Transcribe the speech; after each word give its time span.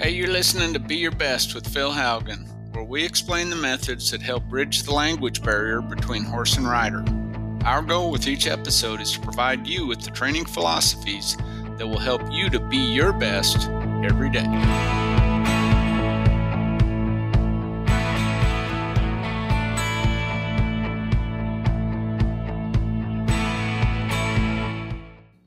Hey, 0.00 0.10
you're 0.10 0.28
listening 0.28 0.72
to 0.74 0.78
Be 0.78 0.94
Your 0.94 1.10
Best 1.10 1.56
with 1.56 1.66
Phil 1.66 1.90
Haugen, 1.90 2.46
where 2.72 2.84
we 2.84 3.04
explain 3.04 3.50
the 3.50 3.56
methods 3.56 4.12
that 4.12 4.22
help 4.22 4.44
bridge 4.44 4.84
the 4.84 4.94
language 4.94 5.42
barrier 5.42 5.80
between 5.80 6.22
horse 6.22 6.56
and 6.56 6.68
rider. 6.68 7.04
Our 7.64 7.82
goal 7.82 8.12
with 8.12 8.28
each 8.28 8.46
episode 8.46 9.00
is 9.00 9.10
to 9.14 9.20
provide 9.20 9.66
you 9.66 9.88
with 9.88 10.02
the 10.02 10.12
training 10.12 10.44
philosophies 10.44 11.36
that 11.78 11.86
will 11.88 11.98
help 11.98 12.22
you 12.30 12.48
to 12.48 12.60
be 12.60 12.76
your 12.76 13.12
best 13.12 13.68
every 14.04 14.30
day. 14.30 14.46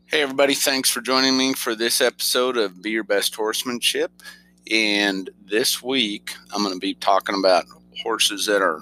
Hey, 0.08 0.22
everybody, 0.22 0.56
thanks 0.56 0.90
for 0.90 1.00
joining 1.00 1.38
me 1.38 1.54
for 1.54 1.74
this 1.74 2.02
episode 2.02 2.58
of 2.58 2.82
Be 2.82 2.92
Your 2.92 3.06
Best 3.06 3.34
Horsemanship. 3.34 4.12
And 4.72 5.30
this 5.46 5.84
week, 5.84 6.34
I'm 6.54 6.64
going 6.64 6.74
to 6.74 6.80
be 6.80 6.94
talking 6.94 7.36
about 7.36 7.66
horses 8.02 8.46
that 8.46 8.62
are 8.62 8.80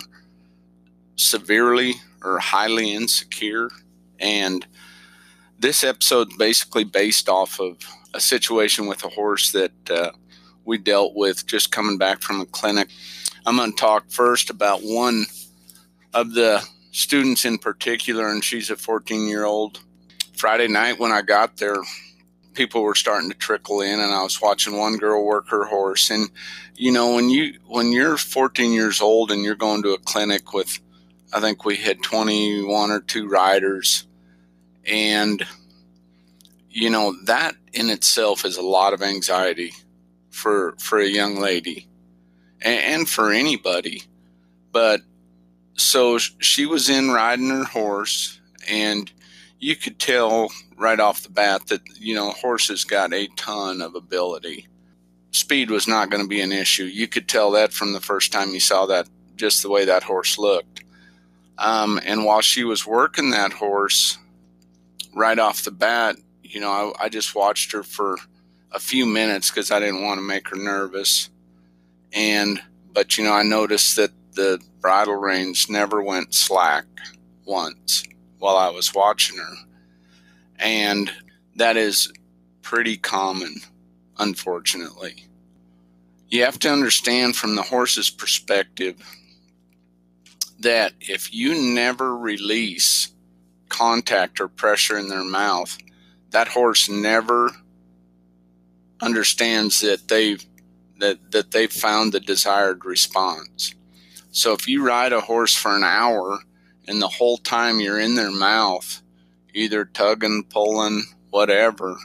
severely 1.16 1.96
or 2.24 2.38
highly 2.38 2.94
insecure. 2.94 3.70
And 4.20 4.68
this 5.58 5.84
episode 5.84 6.32
is 6.32 6.38
basically 6.38 6.84
based 6.84 7.28
off 7.28 7.60
of 7.60 7.78
a 8.14 8.20
situation 8.20 8.86
with 8.86 9.04
a 9.04 9.10
horse 9.10 9.52
that 9.52 9.90
uh, 9.90 10.12
we 10.64 10.78
dealt 10.78 11.16
with 11.16 11.48
just 11.48 11.72
coming 11.72 11.98
back 11.98 12.22
from 12.22 12.40
a 12.40 12.46
clinic. 12.46 12.90
I'm 13.48 13.58
going 13.58 13.72
to 13.72 13.78
talk 13.78 14.12
first 14.12 14.52
about 14.52 14.82
one 14.82 15.26
of 16.14 16.34
the 16.36 16.64
students 16.92 17.46
in 17.46 17.58
particular, 17.58 18.30
and 18.30 18.44
she's 18.44 18.70
a 18.70 18.76
14 18.76 19.28
year 19.28 19.46
old 19.46 19.80
Friday 20.34 20.68
night 20.68 21.00
when 21.00 21.12
I 21.12 21.24
got 21.24 21.58
there, 21.58 21.82
people 22.54 22.82
were 22.82 22.96
starting 22.96 23.30
to 23.30 23.38
trickle 23.38 23.82
in 23.82 24.00
and 24.00 24.14
I 24.14 24.24
was 24.24 24.42
watching 24.42 24.78
one 24.78 24.98
girl 24.98 25.24
work 25.24 25.50
her 25.50 25.66
horse. 25.66 26.10
And 26.10 26.30
you 26.76 26.92
know 26.92 27.14
when 27.14 27.30
you 27.30 27.60
when 27.68 27.92
you're 27.92 28.18
14 28.18 28.72
years 28.72 29.02
old 29.02 29.32
and 29.32 29.44
you're 29.44 29.56
going 29.56 29.84
to 29.84 29.94
a 29.94 30.00
clinic 30.00 30.54
with 30.54 30.80
I 31.34 31.40
think 31.40 31.66
we 31.66 31.76
had 31.76 32.02
21 32.02 32.92
or 32.92 33.02
2 33.02 33.28
riders 33.28 34.08
and 34.86 35.46
you 36.70 36.90
know 36.90 37.16
that 37.26 37.56
in 37.74 37.90
itself 37.90 38.46
is 38.46 38.58
a 38.58 38.62
lot 38.62 38.94
of 38.94 39.02
anxiety 39.02 39.74
for 40.30 40.76
for 40.80 41.00
a 41.00 41.08
young 41.08 41.40
lady 41.40 41.88
and, 42.62 42.80
and 42.80 43.10
for 43.10 43.32
anybody. 43.32 44.04
But 44.72 45.02
so 45.76 46.18
she 46.18 46.66
was 46.66 46.90
in 46.90 47.12
riding 47.12 47.50
her 47.50 47.64
horse 47.64 48.40
and 48.68 49.12
you 49.60 49.76
could 49.76 50.00
tell 50.00 50.50
right 50.78 51.00
off 51.00 51.24
the 51.24 51.30
bat 51.30 51.68
that 51.68 51.82
you 52.00 52.16
know 52.16 52.32
horses 52.32 52.84
got 52.84 53.14
a 53.14 53.28
ton 53.36 53.82
of 53.82 53.96
ability. 53.96 54.68
Speed 55.32 55.70
was 55.70 55.88
not 55.88 56.10
going 56.10 56.24
to 56.24 56.30
be 56.30 56.42
an 56.42 56.52
issue. 56.52 56.86
You 56.86 57.08
could 57.08 57.28
tell 57.28 57.52
that 57.52 57.74
from 57.74 57.94
the 57.94 58.00
first 58.00 58.32
time 58.32 58.52
you 58.52 58.60
saw 58.60 58.86
that, 58.88 59.08
just 59.36 59.62
the 59.62 59.70
way 59.70 59.86
that 59.86 60.04
horse 60.04 60.40
looked. 60.40 60.84
Um, 61.60 62.00
and 62.04 62.26
while 62.26 62.42
she 62.42 62.64
was 62.64 62.88
working 62.88 63.30
that 63.32 63.52
horse, 63.52 64.18
right 65.14 65.38
off 65.38 65.64
the 65.64 65.72
bat, 65.72 66.16
you 66.42 66.60
know, 66.60 66.94
I, 67.00 67.06
I 67.06 67.10
just 67.10 67.36
watched 67.36 67.74
her 67.74 67.84
for 67.84 68.18
a 68.72 68.80
few 68.80 69.06
minutes 69.06 69.52
because 69.52 69.70
I 69.70 69.80
didn't 69.80 70.04
want 70.04 70.18
to 70.18 70.26
make 70.26 70.48
her 70.50 70.56
nervous. 70.56 71.30
And 72.14 72.62
but 72.94 73.18
you 73.18 73.24
know, 73.24 73.34
I 73.34 73.44
noticed 73.44 73.98
that 73.98 74.12
the 74.34 74.60
bridle 74.80 75.16
reins 75.16 75.70
never 75.70 76.02
went 76.02 76.34
slack 76.34 76.86
once 77.46 78.04
while 78.40 78.58
I 78.58 78.70
was 78.70 78.94
watching 78.94 79.38
her. 79.38 79.54
And 80.58 81.12
that 81.56 81.78
is 81.78 82.12
pretty 82.62 82.98
common, 82.98 83.56
unfortunately. 84.18 85.28
You 86.30 86.44
have 86.44 86.60
to 86.60 86.72
understand 86.72 87.36
from 87.36 87.56
the 87.56 87.64
horse's 87.64 88.10
perspective 88.10 88.96
that 90.60 90.94
if 91.00 91.34
you 91.34 91.56
never 91.74 92.18
release 92.18 93.12
contact 93.70 94.40
or 94.40 94.48
pressure 94.48 94.98
in 94.98 95.08
their 95.08 95.24
mouth, 95.24 95.78
that 96.32 96.50
horse 96.50 96.90
never 96.90 97.52
understands 99.02 99.82
that 99.82 100.08
they've 100.08 100.44
that, 101.00 101.32
that 101.32 101.52
they've 101.52 101.72
found 101.72 102.12
the 102.12 102.20
desired 102.20 102.84
response. 102.84 103.74
So 104.32 104.52
if 104.52 104.68
you 104.68 104.86
ride 104.86 105.14
a 105.14 105.22
horse 105.22 105.56
for 105.56 105.74
an 105.74 105.84
hour 105.84 106.40
and 106.90 107.00
the 107.00 107.08
whole 107.08 107.38
time 107.38 107.80
you're 107.80 108.00
in 108.00 108.16
their 108.16 108.32
mouth, 108.32 109.02
either 109.54 109.86
tugging, 109.86 110.44
pulling, 110.50 111.04
whatever, 111.30 111.96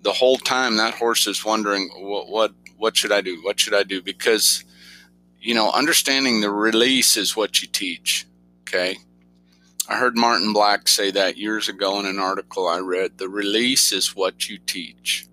the 0.00 0.14
whole 0.14 0.38
time 0.38 0.78
that 0.78 0.94
horse 0.94 1.26
is 1.26 1.44
wondering 1.44 1.90
what 1.98 2.28
what 2.28 2.52
what 2.78 2.96
should 2.96 3.12
I 3.12 3.20
do? 3.20 3.40
What 3.42 3.60
should 3.60 3.74
I 3.74 3.82
do? 3.82 4.02
Because 4.02 4.64
you 5.38 5.54
know, 5.54 5.70
understanding 5.70 6.40
the 6.40 6.50
release 6.50 7.16
is 7.18 7.36
what 7.36 7.60
you 7.60 7.68
teach. 7.68 8.26
Okay. 8.62 8.96
I 9.88 9.96
heard 9.96 10.16
Martin 10.16 10.54
Black 10.54 10.88
say 10.88 11.10
that 11.10 11.36
years 11.36 11.68
ago 11.68 12.00
in 12.00 12.06
an 12.06 12.18
article 12.18 12.66
I 12.66 12.78
read. 12.78 13.18
The 13.18 13.28
release 13.28 13.92
is 13.92 14.16
what 14.16 14.48
you 14.48 14.56
teach. 14.58 15.26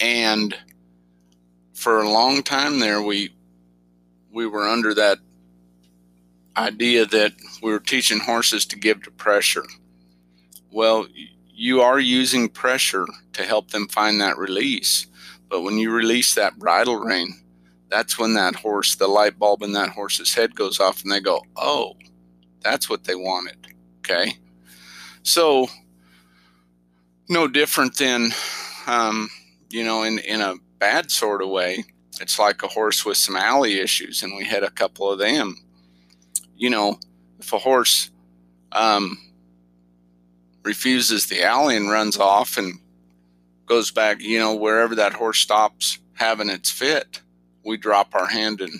And 0.00 0.56
for 1.72 2.00
a 2.00 2.10
long 2.10 2.42
time 2.42 2.80
there 2.80 3.00
we 3.00 3.32
we 4.32 4.44
were 4.44 4.66
under 4.66 4.92
that 4.94 5.18
idea 6.56 7.06
that 7.06 7.32
we 7.62 7.72
were 7.72 7.80
teaching 7.80 8.20
horses 8.20 8.66
to 8.66 8.78
give 8.78 9.02
to 9.02 9.10
pressure. 9.10 9.64
Well, 10.70 11.06
you 11.50 11.80
are 11.80 11.98
using 11.98 12.48
pressure 12.48 13.06
to 13.32 13.44
help 13.44 13.70
them 13.70 13.88
find 13.88 14.20
that 14.20 14.38
release. 14.38 15.06
But 15.48 15.62
when 15.62 15.78
you 15.78 15.90
release 15.90 16.34
that 16.34 16.58
bridle 16.58 16.96
rein, 16.96 17.34
that's 17.90 18.18
when 18.18 18.34
that 18.34 18.56
horse, 18.56 18.96
the 18.96 19.06
light 19.06 19.38
bulb 19.38 19.62
in 19.62 19.72
that 19.72 19.90
horse's 19.90 20.34
head 20.34 20.54
goes 20.54 20.80
off 20.80 21.02
and 21.02 21.12
they 21.12 21.20
go, 21.20 21.42
oh, 21.56 21.94
that's 22.60 22.88
what 22.88 23.04
they 23.04 23.14
wanted. 23.14 23.68
Okay. 23.98 24.32
So, 25.22 25.68
no 27.28 27.46
different 27.46 27.96
than, 27.96 28.30
um, 28.86 29.30
you 29.70 29.84
know, 29.84 30.02
in, 30.02 30.18
in 30.18 30.40
a 30.40 30.56
bad 30.78 31.10
sort 31.10 31.42
of 31.42 31.48
way. 31.48 31.84
It's 32.20 32.38
like 32.38 32.62
a 32.62 32.68
horse 32.68 33.04
with 33.04 33.16
some 33.16 33.34
alley 33.34 33.80
issues, 33.80 34.22
and 34.22 34.36
we 34.36 34.44
had 34.44 34.62
a 34.62 34.70
couple 34.70 35.10
of 35.10 35.18
them 35.18 35.63
you 36.56 36.70
know, 36.70 36.98
if 37.38 37.52
a 37.52 37.58
horse 37.58 38.10
um, 38.72 39.18
refuses 40.62 41.26
the 41.26 41.42
alley 41.42 41.76
and 41.76 41.90
runs 41.90 42.18
off 42.18 42.56
and 42.56 42.78
goes 43.66 43.90
back, 43.90 44.20
you 44.20 44.38
know, 44.38 44.54
wherever 44.54 44.94
that 44.94 45.12
horse 45.12 45.38
stops 45.38 45.98
having 46.14 46.48
its 46.48 46.70
fit, 46.70 47.20
we 47.64 47.76
drop 47.76 48.14
our 48.14 48.26
hand 48.26 48.60
and 48.60 48.72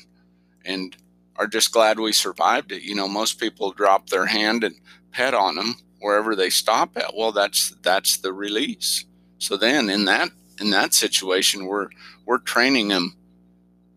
and 0.65 0.97
are 1.37 1.47
just 1.47 1.73
glad 1.73 1.99
we 1.99 2.13
survived 2.13 2.73
it. 2.73 2.83
You 2.83 2.95
know, 2.95 3.09
most 3.09 3.41
people 3.41 3.73
drop 3.73 4.09
their 4.09 4.27
hand 4.27 4.65
and 4.65 4.75
pet 5.13 5.35
on 5.35 5.57
them 5.57 5.77
wherever 6.01 6.37
they 6.37 6.51
stop 6.51 6.97
at. 6.97 7.15
Well, 7.17 7.33
that's 7.33 7.71
that's 7.83 8.19
the 8.19 8.33
release. 8.33 9.05
So 9.39 9.57
then 9.57 9.91
in 9.91 10.05
that 10.05 10.29
in 10.61 10.71
that 10.71 10.95
situation, 10.95 11.67
we're 11.67 11.89
we're 12.25 12.39
training 12.39 12.89
them 12.89 13.17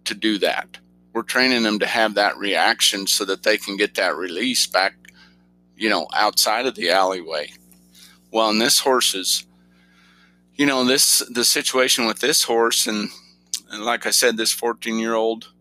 to 0.05 0.13
do 0.13 0.37
that 0.39 0.77
we're 1.17 1.23
training 1.23 1.63
them 1.63 1.79
to 1.79 1.88
have 1.88 2.13
that 2.13 2.38
reaction 2.38 3.07
so 3.07 3.25
that 3.25 3.41
they 3.41 3.57
can 3.57 3.75
get 3.75 3.95
that 3.95 4.16
release 4.16 4.67
back, 4.67 4.94
you 5.75 5.89
know, 5.89 6.07
outside 6.13 6.67
of 6.67 6.75
the 6.75 6.91
alleyway. 6.91 7.51
Well, 8.31 8.51
and 8.51 8.61
this 8.61 8.81
horse 8.81 9.16
is, 9.16 9.44
you 10.53 10.67
know, 10.67 10.83
this 10.83 11.23
the 11.31 11.44
situation 11.44 12.05
with 12.05 12.19
this 12.19 12.44
horse, 12.44 12.85
and, 12.85 13.09
and 13.72 13.83
like 13.83 14.05
I 14.05 14.11
said, 14.11 14.38
this 14.38 14.53
14 14.53 15.00
year 15.00 15.16
old 15.16 15.51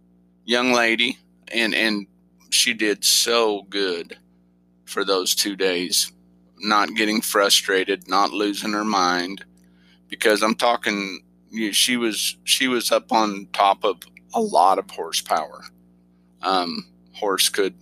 young 0.44 0.72
lady, 0.72 1.16
and 1.50 1.74
and 1.74 2.06
she 2.50 2.74
did 2.74 3.02
so 3.02 3.62
good 3.70 4.18
for 4.84 5.06
those 5.06 5.34
two 5.34 5.56
days, 5.56 6.12
not 6.58 6.94
getting 6.94 7.22
frustrated, 7.22 8.10
not 8.10 8.30
losing 8.30 8.74
her 8.74 8.84
mind, 8.84 9.42
because 10.08 10.42
I'm 10.42 10.54
talking. 10.54 11.22
You 11.48 11.72
she 11.72 11.96
was 11.96 12.36
she 12.44 12.68
was 12.68 12.92
up 12.92 13.10
on 13.10 13.48
top 13.54 13.84
of 13.84 14.02
a 14.36 14.40
lot 14.40 14.78
of 14.78 14.88
horsepower. 14.90 15.64
Um, 16.42 16.86
horse 17.14 17.48
could 17.48 17.74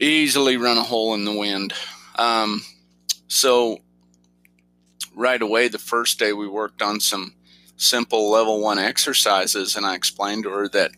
easily 0.00 0.56
run 0.56 0.76
a 0.76 0.82
hole 0.82 1.14
in 1.14 1.24
the 1.24 1.32
wind. 1.32 1.72
Um, 2.16 2.62
so 3.28 3.78
right 5.14 5.40
away, 5.40 5.68
the 5.68 5.78
first 5.78 6.18
day 6.18 6.32
we 6.32 6.48
worked 6.48 6.82
on 6.82 6.98
some 7.00 7.34
simple 7.76 8.30
level 8.30 8.60
one 8.60 8.80
exercises, 8.80 9.76
and 9.76 9.86
I 9.86 9.94
explained 9.94 10.42
to 10.42 10.50
her 10.50 10.68
that, 10.70 10.90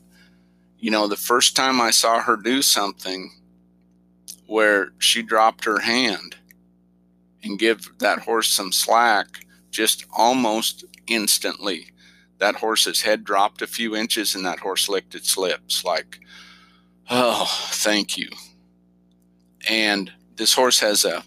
you 0.79 0.91
know, 0.91 1.07
the 1.07 1.17
first 1.17 1.55
time 1.55 1.81
I 1.81 1.91
saw 1.91 2.21
her 2.21 2.37
do 2.37 2.63
something 2.63 3.31
where 4.47 4.93
she 4.99 5.23
dropped 5.23 5.67
her 5.67 5.81
hand 5.81 6.37
and 7.45 7.59
give 7.59 7.91
that 7.99 8.21
horse 8.21 8.49
some 8.49 8.73
slack 8.73 9.27
just 9.71 10.07
almost 10.17 10.85
instantly 11.07 11.91
that 12.39 12.57
horse's 12.57 13.03
head 13.03 13.25
dropped 13.25 13.63
a 13.63 13.67
few 13.67 13.97
inches 13.97 14.35
and 14.35 14.45
that 14.45 14.61
horse 14.61 14.89
licked 14.89 15.15
its 15.15 15.37
lips 15.37 15.85
like 15.85 16.21
oh 17.11 17.47
thank 17.71 18.17
you. 18.17 18.29
And 19.69 20.13
this 20.37 20.55
horse 20.55 20.81
has 20.81 21.05
a 21.05 21.23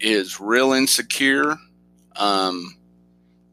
is 0.00 0.40
real 0.40 0.72
insecure 0.72 1.56
um, 2.16 2.76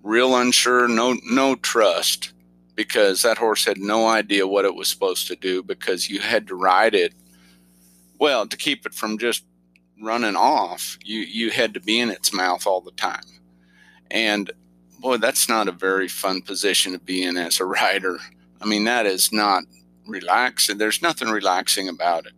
real 0.03 0.35
unsure, 0.35 0.87
no 0.87 1.17
no 1.23 1.55
trust 1.55 2.33
because 2.75 3.21
that 3.21 3.37
horse 3.37 3.65
had 3.65 3.77
no 3.77 4.07
idea 4.07 4.47
what 4.47 4.65
it 4.65 4.75
was 4.75 4.87
supposed 4.87 5.27
to 5.27 5.35
do 5.35 5.61
because 5.61 6.09
you 6.09 6.19
had 6.19 6.47
to 6.47 6.55
ride 6.55 6.95
it 6.95 7.13
well 8.19 8.47
to 8.47 8.55
keep 8.55 8.85
it 8.85 8.93
from 8.93 9.17
just 9.17 9.43
running 10.01 10.35
off 10.35 10.97
you 11.03 11.19
you 11.19 11.51
had 11.51 11.73
to 11.73 11.79
be 11.81 11.99
in 11.99 12.09
its 12.09 12.33
mouth 12.33 12.65
all 12.65 12.81
the 12.81 12.91
time. 12.91 13.23
And 14.11 14.51
boy 14.99 15.17
that's 15.17 15.49
not 15.49 15.67
a 15.67 15.71
very 15.71 16.07
fun 16.07 16.41
position 16.41 16.93
to 16.93 16.99
be 16.99 17.23
in 17.23 17.37
as 17.37 17.59
a 17.59 17.65
rider 17.65 18.17
i 18.61 18.65
mean 18.65 18.83
that 18.83 19.05
is 19.05 19.31
not 19.31 19.63
relaxing. 20.09 20.77
There's 20.77 21.01
nothing 21.01 21.29
relaxing 21.29 21.87
about 21.87 22.25
it. 22.25 22.33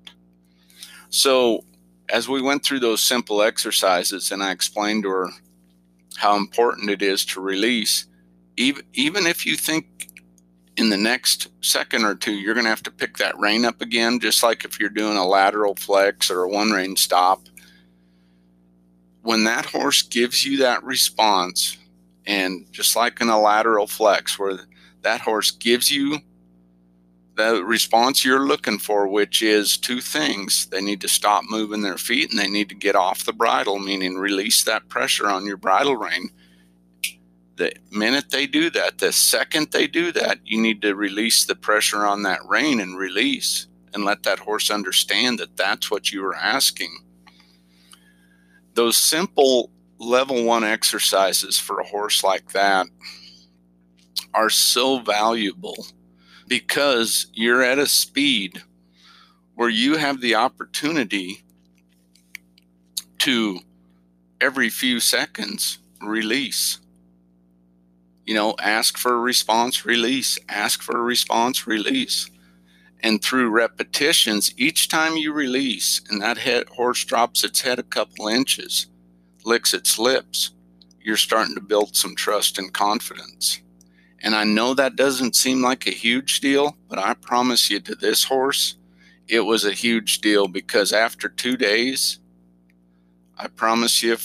So 1.09 1.63
as 2.09 2.27
we 2.27 2.41
went 2.41 2.63
through 2.63 2.79
those 2.79 3.01
simple 3.01 3.41
exercises 3.41 4.31
and 4.31 4.43
i 4.43 4.51
explained 4.51 5.03
to 5.03 5.09
her 5.09 5.29
how 6.17 6.35
important 6.35 6.89
it 6.89 7.01
is 7.01 7.23
to 7.23 7.39
release 7.39 8.05
even 8.57 8.83
even 8.93 9.25
if 9.25 9.45
you 9.45 9.55
think 9.55 10.09
in 10.75 10.89
the 10.89 10.97
next 10.97 11.47
second 11.61 12.03
or 12.03 12.13
two 12.13 12.33
you're 12.33 12.53
going 12.53 12.65
to 12.65 12.69
have 12.69 12.83
to 12.83 12.91
pick 12.91 13.15
that 13.15 13.37
rein 13.39 13.63
up 13.63 13.81
again 13.81 14.19
just 14.19 14.43
like 14.43 14.65
if 14.65 14.77
you're 14.77 14.89
doing 14.89 15.15
a 15.15 15.25
lateral 15.25 15.73
flex 15.75 16.29
or 16.29 16.43
a 16.43 16.49
one 16.49 16.71
rein 16.71 16.97
stop 16.97 17.47
when 19.21 19.45
that 19.45 19.65
horse 19.65 20.01
gives 20.01 20.45
you 20.45 20.57
that 20.57 20.83
response 20.83 21.77
and 22.31 22.65
just 22.71 22.95
like 22.95 23.19
in 23.19 23.27
a 23.27 23.37
lateral 23.37 23.87
flex 23.87 24.39
where 24.39 24.61
that 25.01 25.19
horse 25.19 25.51
gives 25.51 25.91
you 25.91 26.19
the 27.35 27.61
response 27.65 28.23
you're 28.23 28.47
looking 28.47 28.79
for, 28.79 29.05
which 29.05 29.41
is 29.41 29.77
two 29.77 29.99
things. 29.99 30.67
They 30.67 30.79
need 30.79 31.01
to 31.01 31.09
stop 31.09 31.43
moving 31.49 31.81
their 31.81 31.97
feet 31.97 32.29
and 32.29 32.39
they 32.39 32.47
need 32.47 32.69
to 32.69 32.75
get 32.75 32.95
off 32.95 33.25
the 33.25 33.33
bridle, 33.33 33.79
meaning 33.79 34.15
release 34.15 34.63
that 34.63 34.87
pressure 34.87 35.27
on 35.27 35.45
your 35.45 35.57
bridle 35.57 35.97
rein. 35.97 36.29
The 37.57 37.73
minute 37.91 38.29
they 38.29 38.47
do 38.47 38.69
that, 38.69 38.99
the 38.99 39.11
second 39.11 39.71
they 39.71 39.87
do 39.87 40.13
that, 40.13 40.39
you 40.45 40.61
need 40.61 40.81
to 40.83 40.95
release 40.95 41.43
the 41.43 41.55
pressure 41.55 42.05
on 42.05 42.23
that 42.23 42.39
rein 42.47 42.79
and 42.79 42.97
release 42.97 43.67
and 43.93 44.05
let 44.05 44.23
that 44.23 44.39
horse 44.39 44.71
understand 44.71 45.37
that 45.39 45.57
that's 45.57 45.91
what 45.91 46.13
you 46.13 46.21
were 46.21 46.35
asking. 46.35 46.97
Those 48.73 48.95
simple 48.95 49.69
level 50.01 50.43
one 50.43 50.63
exercises 50.63 51.59
for 51.59 51.79
a 51.79 51.85
horse 51.85 52.23
like 52.23 52.51
that 52.51 52.87
are 54.33 54.49
so 54.49 54.99
valuable 54.99 55.85
because 56.47 57.27
you're 57.33 57.61
at 57.61 57.77
a 57.77 57.87
speed 57.87 58.63
where 59.55 59.69
you 59.69 59.97
have 59.97 60.19
the 60.19 60.35
opportunity 60.35 61.43
to 63.19 63.59
every 64.39 64.69
few 64.69 64.99
seconds 64.99 65.77
release. 66.01 66.79
You 68.25 68.33
know, 68.33 68.55
ask 68.59 68.97
for 68.97 69.13
a 69.13 69.19
response, 69.19 69.85
release, 69.85 70.39
ask 70.49 70.81
for 70.81 70.97
a 70.97 71.03
response, 71.03 71.67
release. 71.67 72.29
And 73.03 73.21
through 73.21 73.49
repetitions, 73.49 74.53
each 74.57 74.89
time 74.89 75.15
you 75.15 75.33
release 75.33 76.01
and 76.09 76.21
that 76.21 76.37
head, 76.37 76.69
horse 76.69 77.03
drops 77.03 77.43
its 77.43 77.61
head 77.61 77.79
a 77.79 77.83
couple 77.83 78.27
inches, 78.27 78.87
licks 79.45 79.73
its 79.73 79.97
lips, 79.97 80.51
you're 81.01 81.17
starting 81.17 81.55
to 81.55 81.61
build 81.61 81.95
some 81.95 82.15
trust 82.15 82.57
and 82.57 82.73
confidence. 82.73 83.61
And 84.23 84.35
I 84.35 84.43
know 84.43 84.73
that 84.73 84.95
doesn't 84.95 85.35
seem 85.35 85.61
like 85.61 85.87
a 85.87 85.91
huge 85.91 86.41
deal, 86.41 86.77
but 86.87 86.99
I 86.99 87.15
promise 87.15 87.69
you 87.69 87.79
to 87.79 87.95
this 87.95 88.25
horse, 88.25 88.75
it 89.27 89.41
was 89.41 89.65
a 89.65 89.73
huge 89.73 90.19
deal 90.21 90.47
because 90.47 90.93
after 90.93 91.27
two 91.27 91.57
days, 91.57 92.19
I 93.37 93.47
promise 93.47 94.03
you 94.03 94.17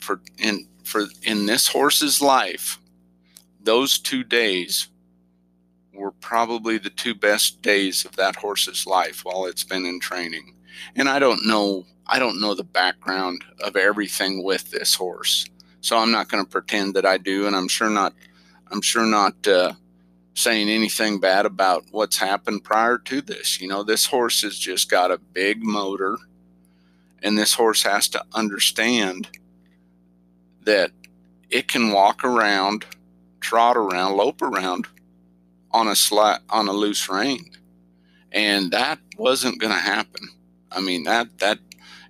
for 0.00 0.20
in 0.38 0.68
for 0.84 1.06
in 1.22 1.46
this 1.46 1.68
horse's 1.68 2.20
life, 2.20 2.78
those 3.62 3.98
two 3.98 4.22
days 4.22 4.88
were 5.94 6.10
probably 6.10 6.76
the 6.76 6.90
two 6.90 7.14
best 7.14 7.62
days 7.62 8.04
of 8.04 8.16
that 8.16 8.36
horse's 8.36 8.86
life 8.86 9.24
while 9.24 9.46
it's 9.46 9.64
been 9.64 9.86
in 9.86 10.00
training. 10.00 10.56
And 10.96 11.08
I 11.08 11.18
don't 11.18 11.46
know 11.46 11.86
I 12.06 12.18
don't 12.18 12.40
know 12.40 12.54
the 12.54 12.64
background 12.64 13.42
of 13.60 13.76
everything 13.76 14.42
with 14.42 14.70
this 14.70 14.94
horse. 14.94 15.46
So 15.80 15.96
I'm 15.96 16.10
not 16.10 16.28
going 16.28 16.44
to 16.44 16.50
pretend 16.50 16.94
that 16.94 17.06
I 17.06 17.18
do 17.18 17.46
and 17.46 17.54
I'm 17.56 17.68
sure 17.68 17.90
not 17.90 18.14
I'm 18.70 18.80
sure 18.80 19.06
not 19.06 19.46
uh, 19.46 19.74
saying 20.34 20.68
anything 20.68 21.20
bad 21.20 21.46
about 21.46 21.84
what's 21.90 22.18
happened 22.18 22.64
prior 22.64 22.98
to 22.98 23.20
this. 23.20 23.60
You 23.60 23.68
know, 23.68 23.82
this 23.82 24.06
horse 24.06 24.42
has 24.42 24.58
just 24.58 24.90
got 24.90 25.10
a 25.10 25.18
big 25.18 25.62
motor, 25.62 26.16
and 27.22 27.38
this 27.38 27.54
horse 27.54 27.84
has 27.84 28.08
to 28.08 28.24
understand 28.32 29.28
that 30.64 30.90
it 31.50 31.68
can 31.68 31.92
walk 31.92 32.24
around, 32.24 32.84
trot 33.40 33.76
around, 33.76 34.16
lope 34.16 34.42
around 34.42 34.86
on 35.70 35.86
a 35.86 35.94
slat 35.94 36.42
on 36.50 36.68
a 36.68 36.72
loose 36.72 37.08
rein, 37.08 37.50
and 38.32 38.72
that 38.72 38.98
wasn't 39.16 39.60
going 39.60 39.72
to 39.72 39.78
happen. 39.78 40.28
I 40.72 40.80
mean 40.80 41.04
that 41.04 41.38
that 41.38 41.58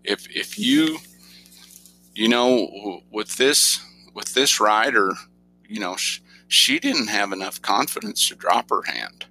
if 0.05 0.29
if 0.31 0.59
you 0.59 0.99
you 2.15 2.29
know 2.29 3.03
with 3.11 3.37
this 3.37 3.81
with 4.15 4.35
this 4.35 4.61
rider, 4.61 5.12
you 5.69 5.81
know. 5.81 5.97
Sh- 5.97 6.21
she 6.55 6.79
didn't 6.79 7.09
have 7.09 7.33
enough 7.33 7.61
confidence 7.61 8.29
to 8.29 8.37
drop 8.37 8.71
her 8.71 8.83
hand. 8.83 9.27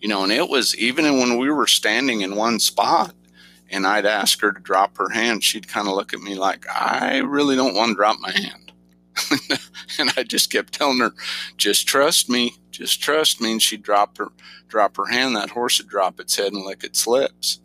You 0.00 0.08
know, 0.08 0.24
and 0.24 0.32
it 0.32 0.48
was 0.48 0.76
even 0.76 1.18
when 1.18 1.38
we 1.38 1.50
were 1.50 1.66
standing 1.66 2.20
in 2.20 2.36
one 2.36 2.60
spot 2.60 3.14
and 3.70 3.86
I'd 3.86 4.06
ask 4.06 4.40
her 4.40 4.52
to 4.52 4.60
drop 4.60 4.96
her 4.98 5.08
hand, 5.08 5.42
she'd 5.42 5.68
kind 5.68 5.88
of 5.88 5.94
look 5.94 6.12
at 6.12 6.20
me 6.20 6.34
like, 6.34 6.66
I 6.68 7.18
really 7.18 7.56
don't 7.56 7.74
want 7.74 7.90
to 7.90 7.94
drop 7.94 8.18
my 8.20 8.30
hand. 8.30 8.72
and 9.98 10.12
I 10.16 10.22
just 10.22 10.52
kept 10.52 10.74
telling 10.74 10.98
her, 10.98 11.12
just 11.56 11.88
trust 11.88 12.28
me, 12.28 12.54
just 12.70 13.00
trust 13.00 13.40
me. 13.40 13.52
And 13.52 13.62
she'd 13.62 13.82
drop 13.82 14.18
her, 14.18 14.28
drop 14.68 14.96
her 14.96 15.06
hand. 15.06 15.34
That 15.34 15.50
horse 15.50 15.78
would 15.78 15.88
drop 15.88 16.20
its 16.20 16.36
head 16.36 16.52
and 16.52 16.64
lick 16.64 16.84
its 16.84 17.06
lips. 17.06 17.60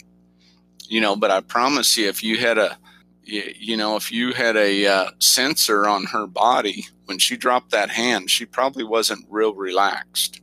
You 0.91 0.99
know, 0.99 1.15
but 1.15 1.31
I 1.31 1.39
promise 1.39 1.95
you, 1.95 2.09
if 2.09 2.21
you 2.21 2.35
had 2.35 2.57
a, 2.57 2.77
you 3.23 3.77
know, 3.77 3.95
if 3.95 4.11
you 4.11 4.33
had 4.33 4.57
a 4.57 4.85
uh, 4.85 5.11
sensor 5.19 5.87
on 5.87 6.03
her 6.07 6.27
body 6.27 6.85
when 7.05 7.17
she 7.17 7.37
dropped 7.37 7.71
that 7.71 7.91
hand, 7.91 8.29
she 8.29 8.45
probably 8.45 8.83
wasn't 8.83 9.25
real 9.29 9.53
relaxed. 9.53 10.41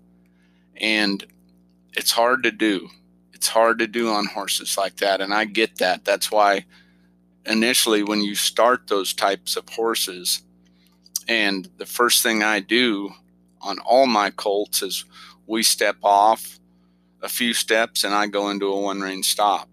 And 0.74 1.22
it's 1.92 2.12
hard 2.12 2.42
to 2.44 2.50
do. 2.50 2.88
It's 3.34 3.48
hard 3.48 3.78
to 3.80 3.86
do 3.86 4.08
on 4.08 4.24
horses 4.24 4.78
like 4.78 4.96
that. 4.96 5.20
And 5.20 5.34
I 5.34 5.44
get 5.44 5.76
that. 5.80 6.06
That's 6.06 6.32
why 6.32 6.64
initially, 7.44 8.02
when 8.02 8.22
you 8.22 8.34
start 8.34 8.86
those 8.86 9.12
types 9.12 9.54
of 9.54 9.68
horses, 9.68 10.40
and 11.28 11.68
the 11.76 11.84
first 11.84 12.22
thing 12.22 12.42
I 12.42 12.60
do 12.60 13.10
on 13.60 13.80
all 13.80 14.06
my 14.06 14.30
colts 14.30 14.80
is 14.80 15.04
we 15.46 15.62
step 15.62 15.96
off 16.02 16.58
a 17.20 17.28
few 17.28 17.52
steps 17.52 18.02
and 18.02 18.14
I 18.14 18.28
go 18.28 18.48
into 18.48 18.72
a 18.72 18.80
one 18.80 19.02
rein 19.02 19.22
stop 19.22 19.68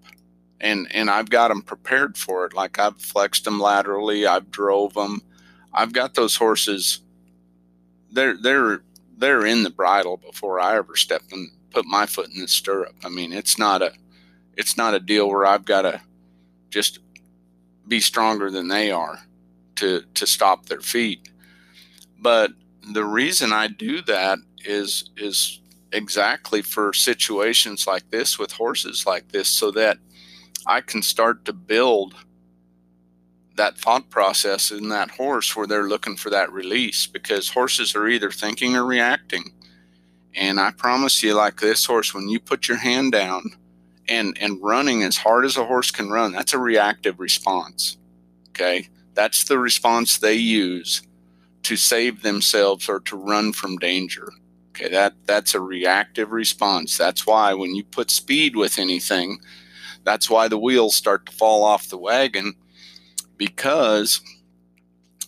and 0.62 0.88
and 0.93 1.09
I've 1.09 1.29
got 1.29 1.50
them 1.50 1.62
prepared 1.62 2.17
for 2.17 2.45
it. 2.45 2.53
Like 2.53 2.79
I've 2.79 2.97
flexed 2.97 3.45
them 3.45 3.59
laterally, 3.59 4.25
I've 4.25 4.51
drove 4.51 4.93
them. 4.93 5.21
I've 5.74 5.93
got 5.93 6.13
those 6.13 6.35
horses. 6.35 7.01
They're 8.12 8.38
they're 8.38 8.81
they're 9.17 9.45
in 9.45 9.63
the 9.63 9.69
bridle 9.69 10.17
before 10.17 10.59
I 10.59 10.75
ever 10.77 10.95
step 10.95 11.24
and 11.31 11.50
put 11.71 11.85
my 11.85 12.05
foot 12.05 12.29
in 12.33 12.41
the 12.41 12.47
stirrup. 12.47 12.95
I 13.03 13.09
mean, 13.09 13.33
it's 13.33 13.57
not 13.57 13.81
a 13.81 13.93
it's 14.57 14.77
not 14.77 14.93
a 14.93 15.00
deal 15.00 15.29
where 15.29 15.45
I've 15.45 15.65
got 15.65 15.83
to 15.83 16.01
just 16.69 17.00
be 17.88 18.00
stronger 18.00 18.50
than 18.50 18.67
they 18.67 18.91
are 18.91 19.19
to 19.75 20.03
to 20.13 20.25
stop 20.25 20.65
their 20.65 20.81
feet. 20.81 21.29
But 22.19 22.51
the 22.93 23.05
reason 23.05 23.51
I 23.51 23.67
do 23.67 24.01
that 24.03 24.39
is 24.63 25.12
is 25.17 25.62
exactly 25.91 26.62
for 26.62 26.91
situations 26.93 27.88
like 27.88 28.09
this 28.09 28.38
with 28.38 28.51
horses 28.51 29.05
like 29.05 29.29
this 29.31 29.47
so 29.47 29.71
that 29.71 29.97
I 30.65 30.81
can 30.81 31.01
start 31.01 31.45
to 31.45 31.53
build 31.53 32.15
that 33.55 33.77
thought 33.77 34.10
process 34.10 34.72
in 34.72 34.89
that 34.89 35.12
horse 35.12 35.55
where 35.55 35.67
they're 35.67 35.88
looking 35.88 36.17
for 36.17 36.29
that 36.29 36.51
release 36.51 37.05
because 37.05 37.50
horses 37.50 37.95
are 37.95 38.07
either 38.07 38.31
thinking 38.31 38.75
or 38.75 38.86
reacting. 38.86 39.53
And 40.36 40.60
I 40.60 40.72
promise 40.72 41.24
you, 41.24 41.34
like 41.34 41.60
this 41.60 41.86
horse, 41.86 42.13
when 42.13 42.27
you 42.27 42.39
put 42.39 42.67
your 42.67 42.77
hand 42.77 43.13
down 43.13 43.43
and, 44.10 44.38
and 44.39 44.62
running 44.62 45.03
as 45.03 45.17
hard 45.17 45.45
as 45.45 45.55
a 45.55 45.65
horse 45.65 45.91
can 45.91 46.10
run, 46.10 46.34
that's 46.34 46.53
a 46.53 46.60
reactive 46.60 47.19
response. 47.19 47.98
Okay. 48.50 48.89
That's 49.13 49.45
the 49.45 49.57
response 49.57 50.17
they 50.17 50.34
use 50.34 51.01
to 51.63 51.77
save 51.77 52.22
themselves 52.22 52.89
or 52.89 53.00
to 53.01 53.15
run 53.15 53.53
from 53.53 53.77
danger. 53.77 54.29
Okay. 54.72 54.89
That, 54.89 55.13
that's 55.25 55.55
a 55.55 55.62
reactive 55.62 56.31
response. 56.31 56.98
That's 56.98 57.25
why 57.25 57.53
when 57.53 57.74
you 57.74 57.86
put 57.86 58.12
speed 58.12 58.57
with 58.57 58.77
anything, 58.77 59.39
that's 60.05 60.29
why 60.29 60.47
the 60.47 60.57
wheels 60.57 60.95
start 60.95 61.25
to 61.25 61.31
fall 61.31 61.63
off 61.63 61.89
the 61.89 61.97
wagon 61.97 62.53
because 63.38 64.21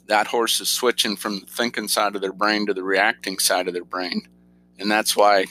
that 0.07 0.27
horse 0.27 0.61
is 0.61 0.69
switching 0.69 1.17
from 1.17 1.39
the 1.39 1.45
thinking 1.47 1.87
side 1.87 2.15
of 2.15 2.21
their 2.21 2.31
brain 2.31 2.65
to 2.67 2.73
the 2.73 2.83
reacting 2.83 3.39
side 3.39 3.67
of 3.67 3.73
their 3.73 3.83
brain. 3.83 4.21
And 4.79 4.89
that's 4.89 5.17
why, 5.17 5.45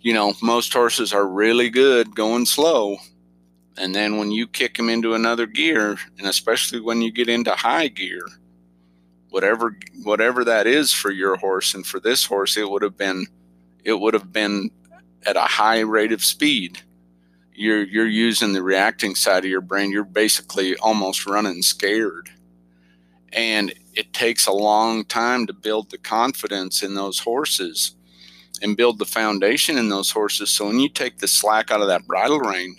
you 0.00 0.12
know, 0.12 0.34
most 0.40 0.72
horses 0.72 1.12
are 1.12 1.26
really 1.26 1.70
good 1.70 2.14
going 2.14 2.46
slow. 2.46 2.98
And 3.78 3.94
then 3.94 4.18
when 4.18 4.30
you 4.30 4.46
kick 4.46 4.76
them 4.76 4.88
into 4.88 5.14
another 5.14 5.46
gear, 5.46 5.96
and 6.18 6.28
especially 6.28 6.80
when 6.80 7.02
you 7.02 7.10
get 7.10 7.28
into 7.28 7.52
high 7.52 7.88
gear, 7.88 8.22
whatever 9.30 9.74
whatever 10.02 10.44
that 10.44 10.66
is 10.66 10.92
for 10.92 11.10
your 11.10 11.36
horse 11.36 11.74
and 11.74 11.86
for 11.86 11.98
this 11.98 12.22
horse 12.26 12.58
it 12.58 12.70
would 12.70 12.82
have 12.82 12.98
been 12.98 13.26
it 13.82 13.94
would 13.94 14.12
have 14.12 14.30
been 14.30 14.70
at 15.24 15.36
a 15.38 15.40
high 15.40 15.80
rate 15.80 16.12
of 16.12 16.22
speed 16.22 16.78
you're 17.54 17.84
you're 17.84 18.06
using 18.06 18.52
the 18.52 18.62
reacting 18.62 19.14
side 19.14 19.44
of 19.44 19.50
your 19.50 19.60
brain 19.60 19.90
you're 19.90 20.04
basically 20.04 20.76
almost 20.76 21.26
running 21.26 21.62
scared 21.62 22.30
and 23.32 23.74
it 23.94 24.12
takes 24.12 24.46
a 24.46 24.52
long 24.52 25.04
time 25.04 25.46
to 25.46 25.52
build 25.52 25.90
the 25.90 25.98
confidence 25.98 26.82
in 26.82 26.94
those 26.94 27.18
horses 27.18 27.94
and 28.62 28.76
build 28.76 28.98
the 28.98 29.04
foundation 29.04 29.76
in 29.76 29.88
those 29.88 30.10
horses 30.10 30.50
so 30.50 30.66
when 30.66 30.80
you 30.80 30.88
take 30.88 31.18
the 31.18 31.28
slack 31.28 31.70
out 31.70 31.82
of 31.82 31.88
that 31.88 32.06
bridle 32.06 32.40
rein 32.40 32.76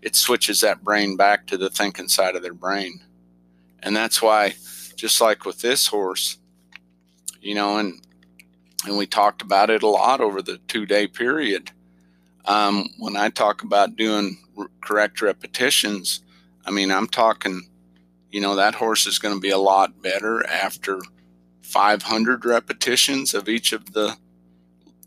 it 0.00 0.16
switches 0.16 0.60
that 0.60 0.82
brain 0.82 1.16
back 1.16 1.46
to 1.46 1.56
the 1.56 1.70
thinking 1.70 2.08
side 2.08 2.34
of 2.34 2.42
their 2.42 2.54
brain 2.54 3.00
and 3.82 3.96
that's 3.96 4.22
why 4.22 4.54
just 5.02 5.20
like 5.20 5.44
with 5.44 5.60
this 5.60 5.88
horse, 5.88 6.38
you 7.40 7.56
know, 7.56 7.78
and 7.78 8.00
and 8.86 8.96
we 8.96 9.06
talked 9.06 9.42
about 9.42 9.70
it 9.70 9.82
a 9.82 9.88
lot 9.88 10.20
over 10.20 10.40
the 10.40 10.58
two 10.68 10.86
day 10.86 11.08
period. 11.08 11.72
Um, 12.44 12.88
when 12.98 13.16
I 13.16 13.28
talk 13.28 13.62
about 13.62 13.96
doing 13.96 14.38
r- 14.58 14.70
correct 14.80 15.22
repetitions, 15.22 16.22
I 16.66 16.70
mean 16.70 16.90
I'm 16.90 17.08
talking, 17.08 17.68
you 18.30 18.40
know, 18.40 18.56
that 18.56 18.74
horse 18.74 19.06
is 19.06 19.18
going 19.18 19.34
to 19.34 19.40
be 19.40 19.50
a 19.50 19.58
lot 19.58 20.02
better 20.02 20.44
after 20.46 21.00
500 21.62 22.44
repetitions 22.44 23.34
of 23.34 23.48
each 23.48 23.72
of 23.72 23.92
the 23.92 24.16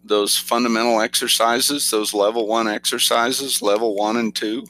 those 0.04 0.38
fundamental 0.38 1.02
exercises, 1.02 1.90
those 1.90 2.14
level 2.14 2.48
one 2.48 2.68
exercises, 2.68 3.62
level 3.62 3.96
one 3.96 4.18
and 4.18 4.36
two, 4.36 4.68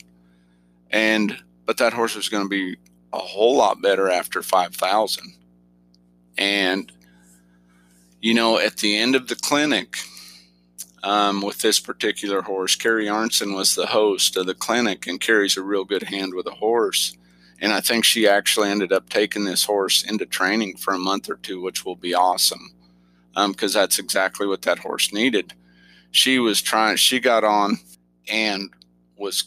and 0.91 1.37
but 1.65 1.77
that 1.77 1.93
horse 1.93 2.15
is 2.15 2.29
going 2.29 2.43
to 2.43 2.49
be 2.49 2.77
a 3.15 3.19
whole 3.19 3.55
lot 3.57 3.81
better 3.81 4.09
after 4.09 4.41
5,000. 4.41 5.33
And, 6.37 6.91
you 8.21 8.33
know, 8.33 8.59
at 8.59 8.77
the 8.77 8.97
end 8.97 9.15
of 9.15 9.27
the 9.27 9.35
clinic, 9.35 9.97
um, 11.05 11.41
with 11.41 11.59
this 11.59 11.79
particular 11.79 12.41
horse, 12.41 12.75
Carrie 12.75 13.05
Arnson 13.05 13.55
was 13.55 13.75
the 13.75 13.85
host 13.85 14.35
of 14.35 14.47
the 14.47 14.55
clinic, 14.55 15.07
and 15.07 15.21
Carrie's 15.21 15.55
a 15.55 15.63
real 15.63 15.85
good 15.85 16.03
hand 16.03 16.33
with 16.33 16.47
a 16.47 16.55
horse. 16.55 17.15
And 17.61 17.71
I 17.71 17.79
think 17.79 18.03
she 18.03 18.27
actually 18.27 18.69
ended 18.69 18.91
up 18.91 19.07
taking 19.07 19.45
this 19.45 19.63
horse 19.63 20.03
into 20.03 20.25
training 20.25 20.77
for 20.77 20.93
a 20.93 20.99
month 20.99 21.29
or 21.29 21.35
two, 21.35 21.61
which 21.61 21.85
will 21.85 21.95
be 21.95 22.13
awesome 22.13 22.73
because 23.33 23.75
um, 23.75 23.81
that's 23.81 23.99
exactly 23.99 24.47
what 24.47 24.63
that 24.63 24.79
horse 24.79 25.13
needed. 25.13 25.53
She 26.11 26.39
was 26.39 26.61
trying, 26.61 26.97
she 26.97 27.19
got 27.19 27.43
on 27.43 27.77
and 28.27 28.69
was 29.17 29.45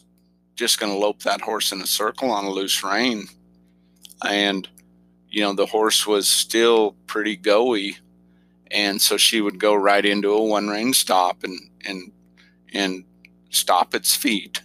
just 0.55 0.79
going 0.81 0.93
to 0.93 0.99
lope 0.99 1.23
that 1.23 1.41
horse 1.41 1.73
in 1.73 1.81
a 1.83 1.87
circle 1.87 2.31
on 2.31 2.45
a 2.45 2.51
loose 2.51 2.83
rein 2.83 3.27
and 4.27 4.69
you 5.31 5.43
know 5.43 5.53
the 5.53 5.67
horse 5.67 6.07
was 6.07 6.29
still 6.29 6.97
pretty 7.07 7.37
goey 7.37 7.97
and 8.71 9.01
so 9.01 9.17
she 9.17 9.41
would 9.41 9.59
go 9.59 9.75
right 9.75 10.05
into 10.05 10.31
a 10.31 10.43
one 10.43 10.69
rein 10.69 10.93
stop 10.93 11.45
and 11.45 11.59
and 11.87 12.13
and 12.73 13.05
stop 13.51 13.95
its 13.95 14.15
feet 14.15 14.63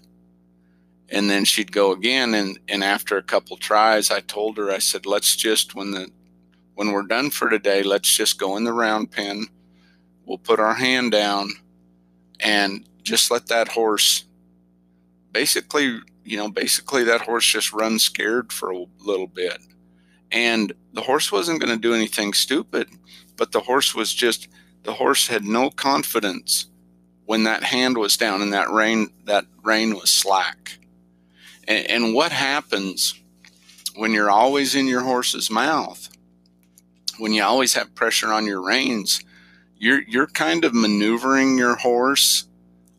and 1.09 1.29
then 1.29 1.45
she'd 1.45 1.71
go 1.71 1.91
again 1.91 2.33
and 2.33 2.59
and 2.67 2.83
after 2.83 3.17
a 3.17 3.23
couple 3.23 3.55
tries 3.57 4.11
i 4.11 4.19
told 4.19 4.57
her 4.57 4.71
i 4.71 4.79
said 4.79 5.05
let's 5.05 5.35
just 5.35 5.75
when 5.75 5.91
the 5.91 6.09
when 6.75 6.91
we're 6.91 7.03
done 7.03 7.29
for 7.29 7.49
today 7.49 7.83
let's 7.83 8.15
just 8.15 8.39
go 8.39 8.57
in 8.57 8.63
the 8.63 8.73
round 8.73 9.11
pen 9.11 9.45
we'll 10.25 10.37
put 10.37 10.59
our 10.59 10.75
hand 10.75 11.11
down 11.11 11.49
and 12.39 12.87
just 13.03 13.31
let 13.31 13.47
that 13.47 13.69
horse 13.69 14.25
basically 15.31 15.99
you 16.23 16.37
know, 16.37 16.49
basically 16.49 17.03
that 17.03 17.21
horse 17.21 17.45
just 17.45 17.73
runs 17.73 18.03
scared 18.03 18.51
for 18.51 18.71
a 18.71 18.85
little 18.99 19.27
bit. 19.27 19.57
And 20.33 20.73
the 20.91 21.01
horse 21.01 21.31
wasn't 21.31 21.61
going 21.61 21.73
to 21.73 21.79
do 21.79 21.93
anything 21.93 22.33
stupid, 22.33 22.89
but 23.37 23.51
the 23.53 23.61
horse 23.61 23.95
was 23.95 24.13
just, 24.13 24.49
the 24.83 24.93
horse 24.93 25.27
had 25.27 25.45
no 25.45 25.69
confidence 25.69 26.67
when 27.25 27.43
that 27.43 27.63
hand 27.63 27.97
was 27.97 28.17
down 28.17 28.41
and 28.41 28.51
that 28.51 28.69
rein, 28.69 29.09
that 29.23 29.45
rein 29.63 29.93
was 29.95 30.09
slack. 30.09 30.79
And, 31.67 31.87
and 31.87 32.13
what 32.13 32.31
happens 32.31 33.21
when 33.95 34.11
you're 34.11 34.31
always 34.31 34.75
in 34.75 34.87
your 34.87 35.01
horse's 35.01 35.49
mouth? 35.49 36.09
When 37.19 37.31
you 37.31 37.43
always 37.43 37.75
have 37.75 37.95
pressure 37.95 38.33
on 38.33 38.45
your 38.45 38.61
reins, 38.61 39.23
you're, 39.77 40.01
you're 40.01 40.27
kind 40.27 40.65
of 40.65 40.73
maneuvering 40.73 41.57
your 41.57 41.75
horse 41.75 42.47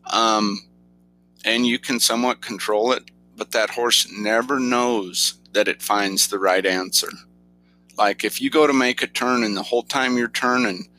um, 0.05 0.61
and 1.43 1.67
you 1.67 1.77
can 1.77 1.99
somewhat 1.99 2.41
control 2.41 2.93
it 2.93 3.11
but 3.37 3.51
that 3.51 3.71
horse 3.71 4.07
never 4.11 4.59
knows 4.59 5.35
that 5.53 5.67
it 5.67 5.81
finds 5.81 6.27
the 6.27 6.39
right 6.39 6.65
answer. 6.65 7.09
Like 7.97 8.23
if 8.23 8.41
you 8.41 8.49
go 8.49 8.67
to 8.67 8.73
make 8.73 9.01
a 9.01 9.07
turn 9.07 9.43
and 9.43 9.55
the 9.55 9.63
whole 9.63 9.83
time 9.83 10.17
you're 10.17 10.27
turning, 10.27 10.89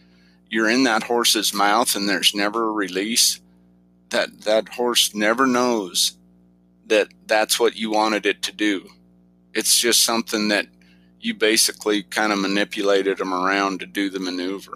you're 0.48 0.70
in 0.70 0.84
that 0.84 1.02
horse's 1.04 1.52
mouth 1.52 1.94
and 1.94 2.08
there's 2.08 2.34
never 2.34 2.68
a 2.68 2.72
release, 2.72 3.40
that 4.10 4.42
that 4.42 4.68
horse 4.70 5.14
never 5.14 5.46
knows 5.46 6.16
that 6.86 7.08
that's 7.26 7.58
what 7.58 7.76
you 7.76 7.90
wanted 7.90 8.24
it 8.26 8.42
to 8.42 8.52
do. 8.52 8.88
It's 9.52 9.78
just 9.78 10.02
something 10.02 10.48
that 10.48 10.66
you 11.20 11.34
basically 11.34 12.02
kind 12.04 12.32
of 12.32 12.38
manipulated 12.38 13.18
them 13.18 13.34
around 13.34 13.80
to 13.80 13.86
do 13.86 14.08
the 14.10 14.20
maneuver. 14.20 14.74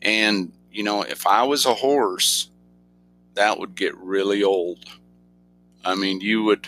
And, 0.00 0.52
you 0.72 0.82
know, 0.82 1.02
if 1.02 1.26
I 1.26 1.42
was 1.42 1.66
a 1.66 1.74
horse, 1.74 2.50
that 3.34 3.58
would 3.58 3.74
get 3.74 3.96
really 3.98 4.42
old. 4.42 4.84
I 5.84 5.94
mean, 5.94 6.20
you 6.20 6.44
would, 6.44 6.66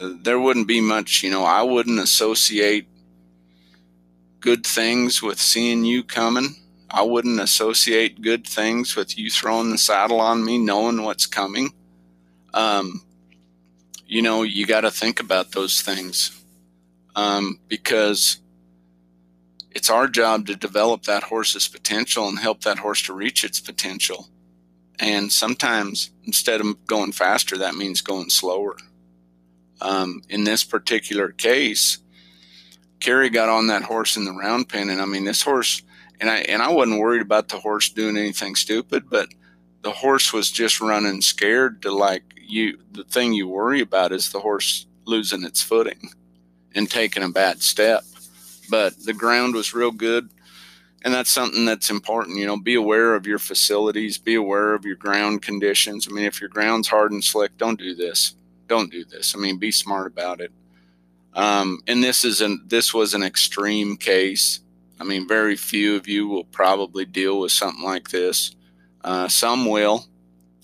uh, 0.00 0.10
there 0.22 0.40
wouldn't 0.40 0.66
be 0.66 0.80
much, 0.80 1.22
you 1.22 1.30
know, 1.30 1.44
I 1.44 1.62
wouldn't 1.62 2.00
associate 2.00 2.88
good 4.40 4.66
things 4.66 5.22
with 5.22 5.40
seeing 5.40 5.84
you 5.84 6.02
coming. 6.02 6.56
I 6.90 7.02
wouldn't 7.02 7.40
associate 7.40 8.22
good 8.22 8.46
things 8.46 8.96
with 8.96 9.18
you 9.18 9.30
throwing 9.30 9.70
the 9.70 9.78
saddle 9.78 10.20
on 10.20 10.44
me, 10.44 10.58
knowing 10.58 11.02
what's 11.02 11.26
coming. 11.26 11.72
Um, 12.54 13.02
you 14.06 14.22
know, 14.22 14.42
you 14.42 14.66
got 14.66 14.82
to 14.82 14.90
think 14.90 15.20
about 15.20 15.52
those 15.52 15.82
things 15.82 16.42
um, 17.14 17.60
because 17.68 18.38
it's 19.70 19.90
our 19.90 20.08
job 20.08 20.46
to 20.46 20.56
develop 20.56 21.02
that 21.02 21.24
horse's 21.24 21.68
potential 21.68 22.26
and 22.26 22.38
help 22.38 22.62
that 22.62 22.78
horse 22.78 23.02
to 23.02 23.12
reach 23.12 23.44
its 23.44 23.60
potential. 23.60 24.28
And 24.98 25.30
sometimes 25.30 26.10
instead 26.24 26.60
of 26.60 26.86
going 26.86 27.12
faster, 27.12 27.58
that 27.58 27.74
means 27.74 28.00
going 28.00 28.30
slower. 28.30 28.76
Um, 29.80 30.22
in 30.28 30.44
this 30.44 30.64
particular 30.64 31.30
case, 31.30 31.98
Carrie 33.00 33.30
got 33.30 33.48
on 33.48 33.68
that 33.68 33.82
horse 33.82 34.16
in 34.16 34.24
the 34.24 34.32
round 34.32 34.68
pen, 34.68 34.90
and 34.90 35.00
I 35.00 35.06
mean 35.06 35.24
this 35.24 35.42
horse, 35.42 35.82
and 36.20 36.30
I 36.30 36.38
and 36.38 36.62
I 36.62 36.70
wasn't 36.70 37.00
worried 37.00 37.22
about 37.22 37.48
the 37.48 37.58
horse 37.58 37.88
doing 37.88 38.16
anything 38.16 38.54
stupid, 38.54 39.08
but 39.08 39.28
the 39.82 39.92
horse 39.92 40.32
was 40.32 40.50
just 40.50 40.80
running 40.80 41.20
scared 41.20 41.82
to 41.82 41.92
like 41.92 42.24
you. 42.36 42.78
The 42.92 43.04
thing 43.04 43.32
you 43.32 43.48
worry 43.48 43.80
about 43.80 44.12
is 44.12 44.30
the 44.30 44.40
horse 44.40 44.86
losing 45.04 45.44
its 45.44 45.62
footing 45.62 46.10
and 46.74 46.90
taking 46.90 47.22
a 47.22 47.28
bad 47.28 47.62
step. 47.62 48.04
But 48.70 49.04
the 49.04 49.14
ground 49.14 49.54
was 49.54 49.72
real 49.72 49.92
good 49.92 50.28
and 51.02 51.14
that's 51.14 51.30
something 51.30 51.64
that's 51.64 51.90
important 51.90 52.38
you 52.38 52.46
know 52.46 52.56
be 52.56 52.74
aware 52.74 53.14
of 53.14 53.26
your 53.26 53.38
facilities 53.38 54.18
be 54.18 54.34
aware 54.34 54.74
of 54.74 54.84
your 54.84 54.96
ground 54.96 55.42
conditions 55.42 56.08
i 56.08 56.12
mean 56.12 56.24
if 56.24 56.40
your 56.40 56.50
ground's 56.50 56.88
hard 56.88 57.12
and 57.12 57.22
slick 57.22 57.56
don't 57.56 57.78
do 57.78 57.94
this 57.94 58.34
don't 58.66 58.90
do 58.90 59.04
this 59.04 59.34
i 59.34 59.38
mean 59.38 59.58
be 59.58 59.70
smart 59.70 60.06
about 60.06 60.40
it 60.40 60.52
um, 61.38 61.80
and 61.86 62.02
this 62.02 62.24
is 62.24 62.40
an 62.40 62.62
this 62.66 62.92
was 62.92 63.14
an 63.14 63.22
extreme 63.22 63.96
case 63.96 64.60
i 65.00 65.04
mean 65.04 65.26
very 65.26 65.56
few 65.56 65.96
of 65.96 66.06
you 66.06 66.28
will 66.28 66.44
probably 66.44 67.04
deal 67.04 67.40
with 67.40 67.52
something 67.52 67.84
like 67.84 68.10
this 68.10 68.54
uh, 69.04 69.28
some 69.28 69.66
will 69.66 70.04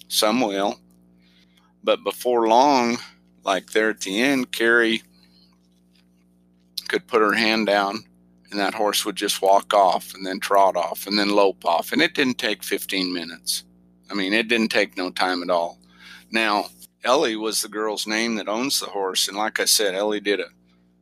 some 0.08 0.40
will 0.40 0.78
but 1.82 2.04
before 2.04 2.48
long 2.48 2.98
like 3.44 3.70
there 3.72 3.90
at 3.90 4.00
the 4.00 4.20
end 4.20 4.52
carrie 4.52 5.02
could 6.88 7.06
put 7.06 7.22
her 7.22 7.34
hand 7.34 7.66
down 7.66 8.04
and 8.54 8.60
that 8.60 8.74
horse 8.74 9.04
would 9.04 9.16
just 9.16 9.42
walk 9.42 9.74
off 9.74 10.14
and 10.14 10.24
then 10.24 10.38
trot 10.38 10.76
off 10.76 11.08
and 11.08 11.18
then 11.18 11.30
lope 11.30 11.64
off. 11.64 11.90
And 11.90 12.00
it 12.00 12.14
didn't 12.14 12.38
take 12.38 12.62
15 12.62 13.12
minutes. 13.12 13.64
I 14.08 14.14
mean, 14.14 14.32
it 14.32 14.46
didn't 14.46 14.68
take 14.68 14.96
no 14.96 15.10
time 15.10 15.42
at 15.42 15.50
all. 15.50 15.80
Now, 16.30 16.66
Ellie 17.02 17.34
was 17.34 17.62
the 17.62 17.68
girl's 17.68 18.06
name 18.06 18.36
that 18.36 18.46
owns 18.46 18.78
the 18.78 18.86
horse. 18.86 19.26
And 19.26 19.36
like 19.36 19.58
I 19.58 19.64
said, 19.64 19.96
Ellie 19.96 20.20
did 20.20 20.38
a 20.38 20.44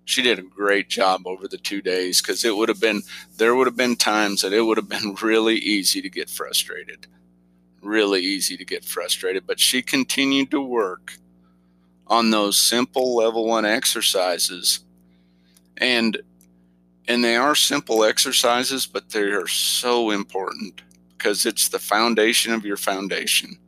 she 0.04 0.22
did 0.22 0.38
a 0.38 0.42
great 0.42 0.88
job 0.88 1.26
over 1.26 1.46
the 1.46 1.58
two 1.58 1.80
days 1.80 2.20
because 2.20 2.44
it 2.44 2.56
would 2.56 2.68
have 2.68 2.80
been 2.80 3.02
there 3.36 3.54
would 3.54 3.66
have 3.66 3.76
been 3.76 3.96
times 3.96 4.42
that 4.42 4.52
it 4.52 4.62
would 4.62 4.76
have 4.76 4.88
been 4.88 5.14
really 5.22 5.56
easy 5.56 6.00
to 6.00 6.10
get 6.10 6.30
frustrated 6.30 7.06
really 7.82 8.20
easy 8.20 8.56
to 8.56 8.64
get 8.64 8.84
frustrated 8.84 9.46
but 9.46 9.58
she 9.58 9.82
continued 9.82 10.50
to 10.50 10.60
work 10.60 11.14
on 12.06 12.30
those 12.30 12.56
simple 12.56 13.16
level 13.16 13.46
one 13.46 13.64
exercises 13.64 14.80
and 15.78 16.22
and 17.08 17.24
they 17.24 17.36
are 17.36 17.54
simple 17.54 18.04
exercises, 18.04 18.86
but 18.86 19.10
they 19.10 19.22
are 19.22 19.48
so 19.48 20.10
important 20.10 20.82
because 21.16 21.46
it's 21.46 21.68
the 21.68 21.78
foundation 21.78 22.52
of 22.52 22.64
your 22.64 22.76
foundation. 22.76 23.58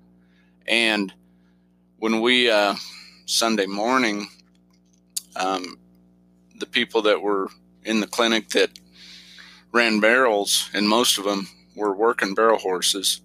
And 0.66 1.12
when 1.98 2.20
we, 2.20 2.50
uh, 2.50 2.74
Sunday 3.26 3.66
morning, 3.66 4.28
um, 5.36 5.78
the 6.54 6.66
people 6.66 7.02
that 7.02 7.22
were 7.22 7.48
in 7.84 8.00
the 8.00 8.06
clinic 8.06 8.48
that 8.50 8.70
ran 9.72 10.00
barrels, 10.00 10.70
and 10.72 10.88
most 10.88 11.18
of 11.18 11.24
them 11.24 11.48
were 11.76 11.94
working 11.94 12.34
barrel 12.34 12.58
horses. 12.58 13.20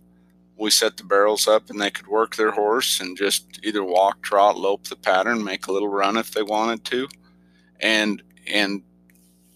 We 0.57 0.71
set 0.71 0.97
the 0.97 1.03
barrels 1.03 1.47
up, 1.47 1.69
and 1.69 1.79
they 1.79 1.91
could 1.91 2.07
work 2.07 2.35
their 2.35 2.51
horse 2.51 2.99
and 2.99 3.17
just 3.17 3.59
either 3.63 3.83
walk, 3.83 4.21
trot, 4.21 4.57
lope 4.57 4.85
the 4.85 4.95
pattern, 4.95 5.43
make 5.43 5.67
a 5.67 5.71
little 5.71 5.87
run 5.87 6.17
if 6.17 6.31
they 6.31 6.43
wanted 6.43 6.83
to, 6.85 7.07
and 7.79 8.21
and 8.47 8.83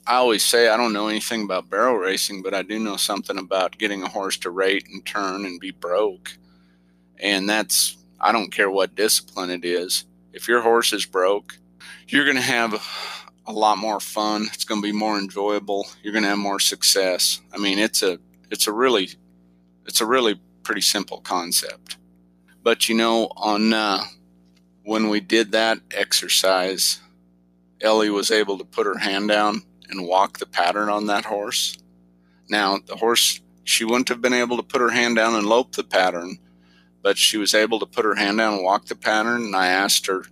I 0.05 0.15
always 0.15 0.43
say 0.43 0.67
I 0.67 0.75
don't 0.75 0.93
know 0.93 1.07
anything 1.07 1.43
about 1.43 1.69
barrel 1.69 1.95
racing, 1.95 2.41
but 2.41 2.53
I 2.53 2.61
do 2.61 2.77
know 2.77 2.97
something 2.97 3.37
about 3.37 3.77
getting 3.77 4.03
a 4.03 4.09
horse 4.09 4.37
to 4.39 4.49
rate 4.49 4.87
and 4.91 5.05
turn 5.05 5.45
and 5.45 5.59
be 5.61 5.71
broke. 5.71 6.37
And 7.19 7.49
that's, 7.49 7.95
I 8.19 8.33
don't 8.33 8.51
care 8.51 8.69
what 8.69 8.95
discipline 8.95 9.49
it 9.49 9.63
is. 9.63 10.03
If 10.33 10.49
your 10.49 10.61
horse 10.61 10.91
is 10.91 11.05
broke, 11.05 11.57
you're 12.09 12.25
going 12.25 12.35
to 12.35 12.41
have 12.41 12.73
a 13.45 13.51
lot 13.51 13.77
more 13.77 13.99
fun. 13.99 14.47
It's 14.53 14.63
going 14.63 14.81
to 14.81 14.87
be 14.87 14.91
more 14.91 15.17
enjoyable. 15.17 15.87
You're 16.01 16.13
going 16.13 16.23
to 16.23 16.29
have 16.29 16.37
more 16.37 16.59
success. 16.59 17.41
I 17.53 17.57
mean, 17.57 17.79
it's 17.79 18.03
a, 18.03 18.19
it's 18.49 18.67
a 18.67 18.71
really, 18.71 19.09
it's 19.85 20.01
a 20.01 20.05
really 20.05 20.39
pretty 20.63 20.81
simple 20.81 21.19
concept. 21.21 21.97
But 22.63 22.87
you 22.87 22.95
know, 22.95 23.29
on, 23.35 23.73
uh, 23.73 24.03
when 24.83 25.09
we 25.09 25.19
did 25.19 25.51
that 25.51 25.79
exercise, 25.91 26.99
Ellie 27.81 28.09
was 28.09 28.31
able 28.31 28.57
to 28.57 28.63
put 28.65 28.85
her 28.85 28.97
hand 28.97 29.27
down 29.27 29.63
and 29.89 30.07
walk 30.07 30.39
the 30.39 30.45
pattern 30.45 30.89
on 30.89 31.07
that 31.07 31.25
horse. 31.25 31.77
Now, 32.49 32.79
the 32.85 32.95
horse, 32.95 33.41
she 33.63 33.83
wouldn't 33.83 34.09
have 34.09 34.21
been 34.21 34.33
able 34.33 34.57
to 34.57 34.63
put 34.63 34.81
her 34.81 34.89
hand 34.89 35.15
down 35.17 35.35
and 35.35 35.45
lope 35.45 35.73
the 35.73 35.83
pattern, 35.83 36.37
but 37.01 37.17
she 37.17 37.37
was 37.37 37.53
able 37.53 37.79
to 37.79 37.85
put 37.85 38.05
her 38.05 38.15
hand 38.15 38.37
down 38.37 38.53
and 38.55 38.63
walk 38.63 38.85
the 38.85 38.95
pattern. 38.95 39.43
And 39.43 39.55
I 39.55 39.67
asked 39.67 40.07
her, 40.07 40.23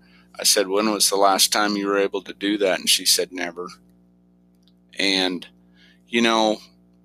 I 0.41 0.43
said, 0.43 0.67
when 0.67 0.91
was 0.91 1.07
the 1.07 1.17
last 1.17 1.53
time 1.53 1.77
you 1.77 1.86
were 1.86 2.00
able 2.00 2.24
to 2.24 2.33
do 2.33 2.57
that? 2.57 2.79
And 2.79 2.89
she 2.89 3.05
said, 3.05 3.31
never. 3.31 3.67
And, 4.98 5.48
you 6.07 6.19
know, 6.24 6.57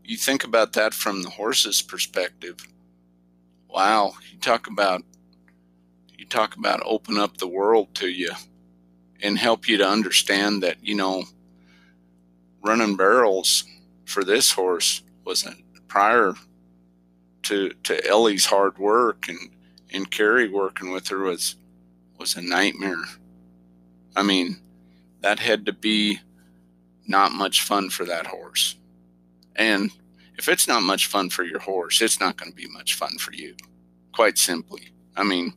you 0.02 0.16
think 0.16 0.42
about 0.42 0.72
that 0.72 0.94
from 0.94 1.22
the 1.22 1.28
horse's 1.28 1.82
perspective. 1.82 2.56
Wow, 3.68 4.14
you 4.32 4.38
talk 4.38 4.68
about 4.68 5.02
you 6.16 6.24
talk 6.24 6.56
about 6.56 6.80
open 6.84 7.18
up 7.18 7.36
the 7.36 7.46
world 7.46 7.94
to 7.96 8.08
you 8.08 8.30
and 9.22 9.36
help 9.36 9.68
you 9.68 9.76
to 9.76 9.86
understand 9.86 10.62
that, 10.62 10.78
you 10.82 10.94
know, 10.94 11.24
running 12.64 12.96
barrels 12.96 13.64
for 14.06 14.24
this 14.24 14.52
horse 14.52 15.02
was 15.24 15.46
prior 15.88 16.32
to 17.42 17.70
to 17.82 18.08
Ellie's 18.08 18.46
hard 18.46 18.78
work 18.78 19.28
and 19.28 19.50
and 19.90 20.10
Carrie 20.10 20.48
working 20.48 20.90
with 20.90 21.08
her 21.08 21.18
was 21.18 21.56
was 22.18 22.34
a 22.34 22.40
nightmare. 22.40 23.04
I 24.16 24.22
mean, 24.22 24.56
that 25.20 25.38
had 25.38 25.66
to 25.66 25.72
be 25.72 26.18
not 27.06 27.32
much 27.32 27.62
fun 27.62 27.90
for 27.90 28.04
that 28.06 28.26
horse. 28.26 28.76
And 29.54 29.90
if 30.38 30.48
it's 30.48 30.66
not 30.66 30.82
much 30.82 31.06
fun 31.06 31.30
for 31.30 31.44
your 31.44 31.60
horse, 31.60 32.00
it's 32.00 32.18
not 32.18 32.36
going 32.36 32.50
to 32.50 32.56
be 32.56 32.68
much 32.68 32.94
fun 32.94 33.18
for 33.18 33.32
you. 33.32 33.54
Quite 34.12 34.38
simply. 34.38 34.88
I 35.16 35.22
mean, 35.22 35.52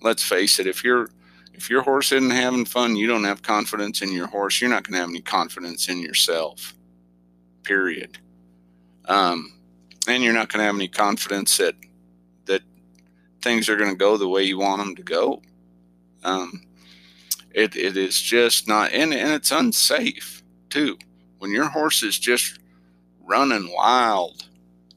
let's 0.00 0.22
face 0.22 0.58
it, 0.58 0.66
if 0.66 0.82
you're 0.82 1.10
if 1.52 1.70
your 1.70 1.82
horse 1.82 2.10
isn't 2.10 2.30
having 2.30 2.64
fun, 2.64 2.96
you 2.96 3.06
don't 3.06 3.22
have 3.24 3.42
confidence 3.42 4.02
in 4.02 4.10
your 4.10 4.26
horse, 4.26 4.60
you're 4.60 4.70
not 4.70 4.82
going 4.82 4.94
to 4.94 5.00
have 5.00 5.08
any 5.08 5.20
confidence 5.20 5.88
in 5.88 6.00
yourself. 6.00 6.74
Period. 7.62 8.18
Um, 9.04 9.52
and 10.08 10.22
you're 10.22 10.32
not 10.32 10.48
going 10.48 10.58
to 10.58 10.66
have 10.66 10.74
any 10.74 10.88
confidence 10.88 11.58
that 11.58 11.76
that 12.46 12.62
things 13.40 13.68
are 13.68 13.76
going 13.76 13.90
to 13.90 13.96
go 13.96 14.16
the 14.16 14.28
way 14.28 14.42
you 14.42 14.58
want 14.58 14.80
them 14.80 14.96
to 14.96 15.02
go. 15.02 15.42
Um, 16.24 16.64
it, 17.54 17.76
it 17.76 17.96
is 17.96 18.20
just 18.20 18.66
not, 18.66 18.92
and, 18.92 19.14
and 19.14 19.32
it's 19.32 19.52
unsafe 19.52 20.42
too. 20.68 20.98
When 21.38 21.52
your 21.52 21.68
horse 21.68 22.02
is 22.02 22.18
just 22.18 22.58
running 23.22 23.72
wild, 23.72 24.48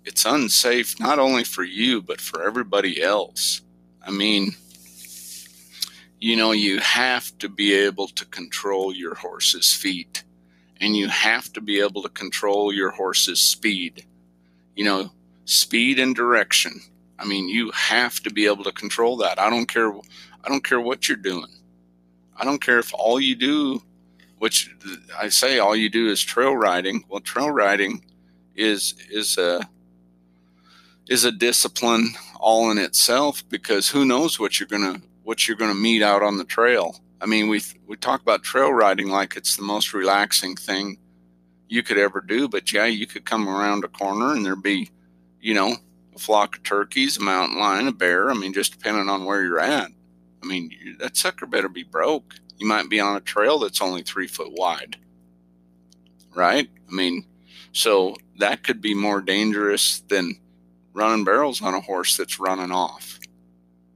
it's 0.04 0.26
unsafe 0.26 1.00
not 1.00 1.20
only 1.20 1.44
for 1.44 1.64
you, 1.64 2.02
but 2.02 2.20
for 2.20 2.44
everybody 2.44 3.02
else. 3.02 3.62
I 4.02 4.12
mean, 4.12 4.56
you 6.20 6.36
know, 6.36 6.52
you 6.52 6.80
have 6.80 7.38
to 7.40 7.50
be 7.50 7.74
able 7.74 8.08
to 8.08 8.26
control 8.26 8.94
your 8.94 9.14
horse's 9.14 9.74
feet 9.74 10.24
and 10.82 10.96
you 10.96 11.08
have 11.10 11.52
to 11.54 11.62
be 11.62 11.80
able 11.80 12.02
to 12.04 12.10
control 12.10 12.74
your 12.74 12.92
horse's 12.92 13.40
speed. 13.40 14.06
You 14.76 14.86
know, 14.86 15.12
speed 15.46 16.00
and 16.00 16.16
direction. 16.16 16.82
I 17.20 17.26
mean, 17.26 17.50
you 17.50 17.72
have 17.72 18.20
to 18.22 18.32
be 18.32 18.46
able 18.46 18.64
to 18.64 18.72
control 18.72 19.18
that. 19.18 19.40
I 19.40 19.50
don't 19.50 19.68
care 19.68 19.92
I 19.92 20.50
don't 20.50 20.64
care 20.64 20.80
what 20.80 21.08
you're 21.08 21.18
doing. 21.18 21.52
I 22.40 22.46
don't 22.46 22.62
care 22.62 22.80
if 22.80 22.94
all 22.94 23.20
you 23.20 23.36
do 23.36 23.82
which 24.38 24.76
I 25.18 25.30
say 25.30 25.60
all 25.60 25.76
you 25.76 25.90
do 25.90 26.08
is 26.08 26.22
trail 26.22 26.56
riding. 26.56 27.04
Well, 27.10 27.22
trail 27.22 27.52
riding 27.52 28.04
is 28.56 28.96
is 29.10 29.38
a 29.38 29.68
is 31.10 31.24
a 31.24 31.32
discipline 31.32 32.14
all 32.40 32.70
in 32.72 32.78
itself 32.78 33.44
because 33.50 33.90
who 33.90 34.06
knows 34.06 34.40
what 34.40 34.60
you're 34.60 34.68
to 34.68 35.02
what 35.24 35.48
you're 35.48 35.58
to 35.58 35.74
meet 35.74 36.02
out 36.02 36.24
on 36.24 36.38
the 36.38 36.46
trail. 36.46 37.02
I 37.20 37.26
mean, 37.26 37.48
we 37.48 37.62
we 37.88 37.98
talk 37.98 38.22
about 38.22 38.44
trail 38.44 38.72
riding 38.72 39.10
like 39.10 39.36
it's 39.36 39.56
the 39.56 39.64
most 39.64 39.94
relaxing 39.94 40.56
thing 40.56 40.98
you 41.70 41.84
could 41.84 41.98
ever 41.98 42.22
do, 42.22 42.48
but 42.48 42.72
yeah, 42.72 42.86
you 42.86 43.08
could 43.08 43.26
come 43.26 43.50
around 43.50 43.84
a 43.84 43.90
corner 43.90 44.34
and 44.34 44.46
there'd 44.46 44.64
be, 44.64 44.90
you 45.42 45.54
know, 45.54 45.76
a 46.16 46.20
flock 46.20 46.56
of 46.56 46.64
turkeys, 46.64 47.18
a 47.18 47.22
mountain 47.22 47.60
lion, 47.60 47.90
a 47.90 47.92
bear. 47.92 48.30
I 48.30 48.36
mean, 48.36 48.54
just 48.54 48.72
depending 48.72 49.10
on 49.10 49.26
where 49.26 49.44
you're 49.44 49.60
at. 49.60 49.92
I 50.44 50.46
mean, 50.46 50.72
that 51.00 51.18
sucker 51.18 51.46
better 51.46 51.70
be 51.70 51.84
broke. 51.84 52.36
You 52.58 52.68
might 52.68 52.90
be 52.90 53.00
on 53.00 53.18
a 53.18 53.22
trail 53.22 53.60
that's 53.60 53.82
only 53.82 54.04
three 54.04 54.28
foot 54.28 54.52
wide, 54.52 54.98
right? 56.34 56.70
I 56.90 56.92
mean, 56.92 57.26
so 57.72 58.16
that 58.40 58.64
could 58.64 58.82
be 58.82 58.94
more 58.94 59.22
dangerous 59.22 60.00
than 60.00 60.40
running 60.94 61.24
barrels 61.24 61.62
on 61.62 61.74
a 61.74 61.82
horse 61.82 62.18
that's 62.18 62.40
running 62.40 62.72
off 62.72 63.20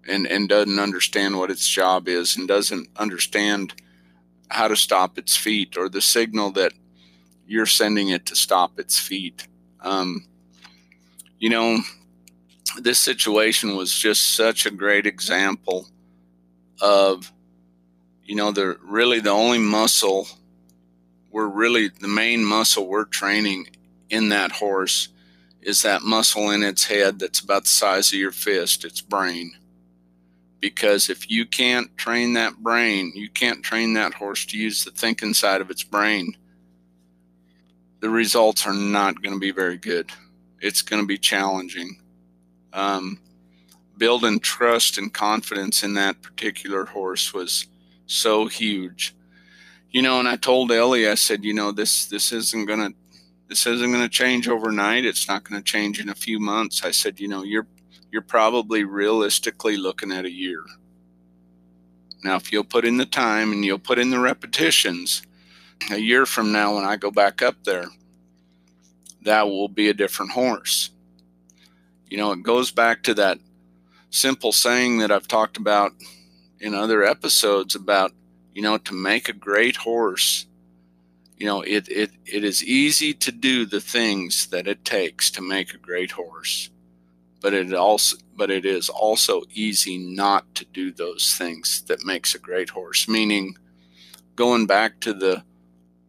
and, 0.07 0.27
and 0.27 0.49
doesn't 0.49 0.79
understand 0.79 1.37
what 1.37 1.51
its 1.51 1.67
job 1.67 2.07
is 2.07 2.37
and 2.37 2.47
doesn't 2.47 2.89
understand 2.97 3.73
how 4.49 4.67
to 4.67 4.75
stop 4.75 5.17
its 5.17 5.35
feet 5.35 5.77
or 5.77 5.89
the 5.89 6.01
signal 6.01 6.51
that 6.51 6.73
you're 7.47 7.65
sending 7.65 8.09
it 8.09 8.25
to 8.27 8.35
stop 8.35 8.79
its 8.79 8.99
feet. 8.99 9.47
Um, 9.79 10.25
you 11.39 11.49
know, 11.49 11.79
this 12.77 12.99
situation 12.99 13.75
was 13.75 13.93
just 13.93 14.35
such 14.35 14.65
a 14.65 14.71
great 14.71 15.05
example 15.05 15.87
of, 16.81 17.31
you 18.23 18.35
know, 18.35 18.51
the 18.51 18.77
really 18.83 19.19
the 19.19 19.29
only 19.29 19.59
muscle 19.59 20.27
we're 21.31 21.47
really 21.47 21.87
the 21.87 22.09
main 22.09 22.43
muscle 22.43 22.87
we're 22.87 23.05
training 23.05 23.67
in 24.09 24.29
that 24.29 24.51
horse 24.51 25.07
is 25.61 25.81
that 25.83 26.01
muscle 26.01 26.49
in 26.49 26.61
its 26.61 26.85
head 26.85 27.19
that's 27.19 27.39
about 27.39 27.63
the 27.63 27.69
size 27.69 28.11
of 28.11 28.19
your 28.19 28.33
fist, 28.33 28.83
its 28.83 28.99
brain 28.99 29.53
because 30.61 31.09
if 31.09 31.29
you 31.29 31.45
can't 31.45 31.97
train 31.97 32.33
that 32.33 32.57
brain, 32.57 33.11
you 33.15 33.29
can't 33.29 33.63
train 33.63 33.93
that 33.93 34.13
horse 34.13 34.45
to 34.45 34.57
use 34.57 34.85
the 34.85 34.91
thinking 34.91 35.33
side 35.33 35.59
of 35.59 35.71
its 35.71 35.83
brain, 35.83 36.37
the 37.99 38.09
results 38.09 38.65
are 38.65 38.73
not 38.73 39.21
going 39.21 39.33
to 39.33 39.39
be 39.39 39.51
very 39.51 39.77
good. 39.77 40.09
It's 40.61 40.83
going 40.83 41.01
to 41.01 41.07
be 41.07 41.17
challenging. 41.17 41.99
Um, 42.71 43.19
building 44.01 44.39
trust 44.39 44.97
and 44.97 45.13
confidence 45.13 45.83
in 45.83 45.93
that 45.93 46.23
particular 46.23 46.85
horse 46.85 47.35
was 47.35 47.67
so 48.07 48.47
huge. 48.47 49.15
You 49.91 50.01
know, 50.01 50.17
and 50.17 50.27
I 50.27 50.37
told 50.37 50.71
Ellie, 50.71 51.07
I 51.07 51.13
said, 51.13 51.43
you 51.43 51.53
know, 51.53 51.71
this 51.71 52.07
this 52.07 52.31
isn't 52.31 52.65
gonna 52.65 52.93
this 53.47 53.67
isn't 53.67 53.91
gonna 53.91 54.09
change 54.09 54.47
overnight. 54.47 55.05
It's 55.05 55.27
not 55.27 55.43
gonna 55.43 55.61
change 55.61 55.99
in 55.99 56.09
a 56.09 56.15
few 56.15 56.39
months. 56.39 56.83
I 56.83 56.89
said, 56.89 57.19
you 57.19 57.27
know, 57.27 57.43
you're 57.43 57.67
you're 58.11 58.23
probably 58.23 58.83
realistically 58.85 59.77
looking 59.77 60.11
at 60.11 60.25
a 60.25 60.31
year. 60.31 60.65
Now, 62.23 62.37
if 62.37 62.51
you'll 62.51 62.63
put 62.63 62.85
in 62.85 62.97
the 62.97 63.05
time 63.05 63.51
and 63.51 63.63
you'll 63.63 63.77
put 63.77 63.99
in 63.99 64.09
the 64.09 64.19
repetitions, 64.19 65.21
a 65.91 65.99
year 65.99 66.25
from 66.25 66.51
now, 66.51 66.73
when 66.73 66.85
I 66.85 66.97
go 66.97 67.11
back 67.11 67.43
up 67.43 67.63
there, 67.65 67.85
that 69.21 69.43
will 69.43 69.69
be 69.69 69.89
a 69.89 69.93
different 69.93 70.31
horse. 70.31 70.89
You 72.09 72.17
know, 72.17 72.31
it 72.31 72.41
goes 72.41 72.71
back 72.71 73.03
to 73.03 73.13
that 73.13 73.37
simple 74.11 74.51
saying 74.51 74.99
that 74.99 75.11
I've 75.11 75.27
talked 75.27 75.57
about 75.57 75.93
in 76.59 76.75
other 76.75 77.03
episodes 77.03 77.73
about, 77.73 78.11
you 78.53 78.61
know, 78.61 78.77
to 78.77 78.93
make 78.93 79.27
a 79.27 79.33
great 79.33 79.77
horse, 79.77 80.45
you 81.37 81.47
know, 81.47 81.61
it, 81.61 81.89
it, 81.89 82.11
it 82.25 82.43
is 82.43 82.63
easy 82.63 83.13
to 83.15 83.31
do 83.31 83.65
the 83.65 83.81
things 83.81 84.47
that 84.47 84.67
it 84.67 84.85
takes 84.85 85.31
to 85.31 85.41
make 85.41 85.73
a 85.73 85.77
great 85.77 86.11
horse 86.11 86.69
but 87.41 87.53
it 87.53 87.73
also 87.73 88.17
but 88.37 88.49
it 88.49 88.65
is 88.65 88.87
also 88.87 89.41
easy 89.53 89.97
not 89.97 90.55
to 90.55 90.65
do 90.65 90.91
those 90.91 91.35
things 91.35 91.81
that 91.87 92.05
makes 92.05 92.33
a 92.33 92.39
great 92.39 92.69
horse. 92.69 93.07
Meaning 93.07 93.57
going 94.35 94.65
back 94.65 94.99
to 95.01 95.13
the 95.13 95.43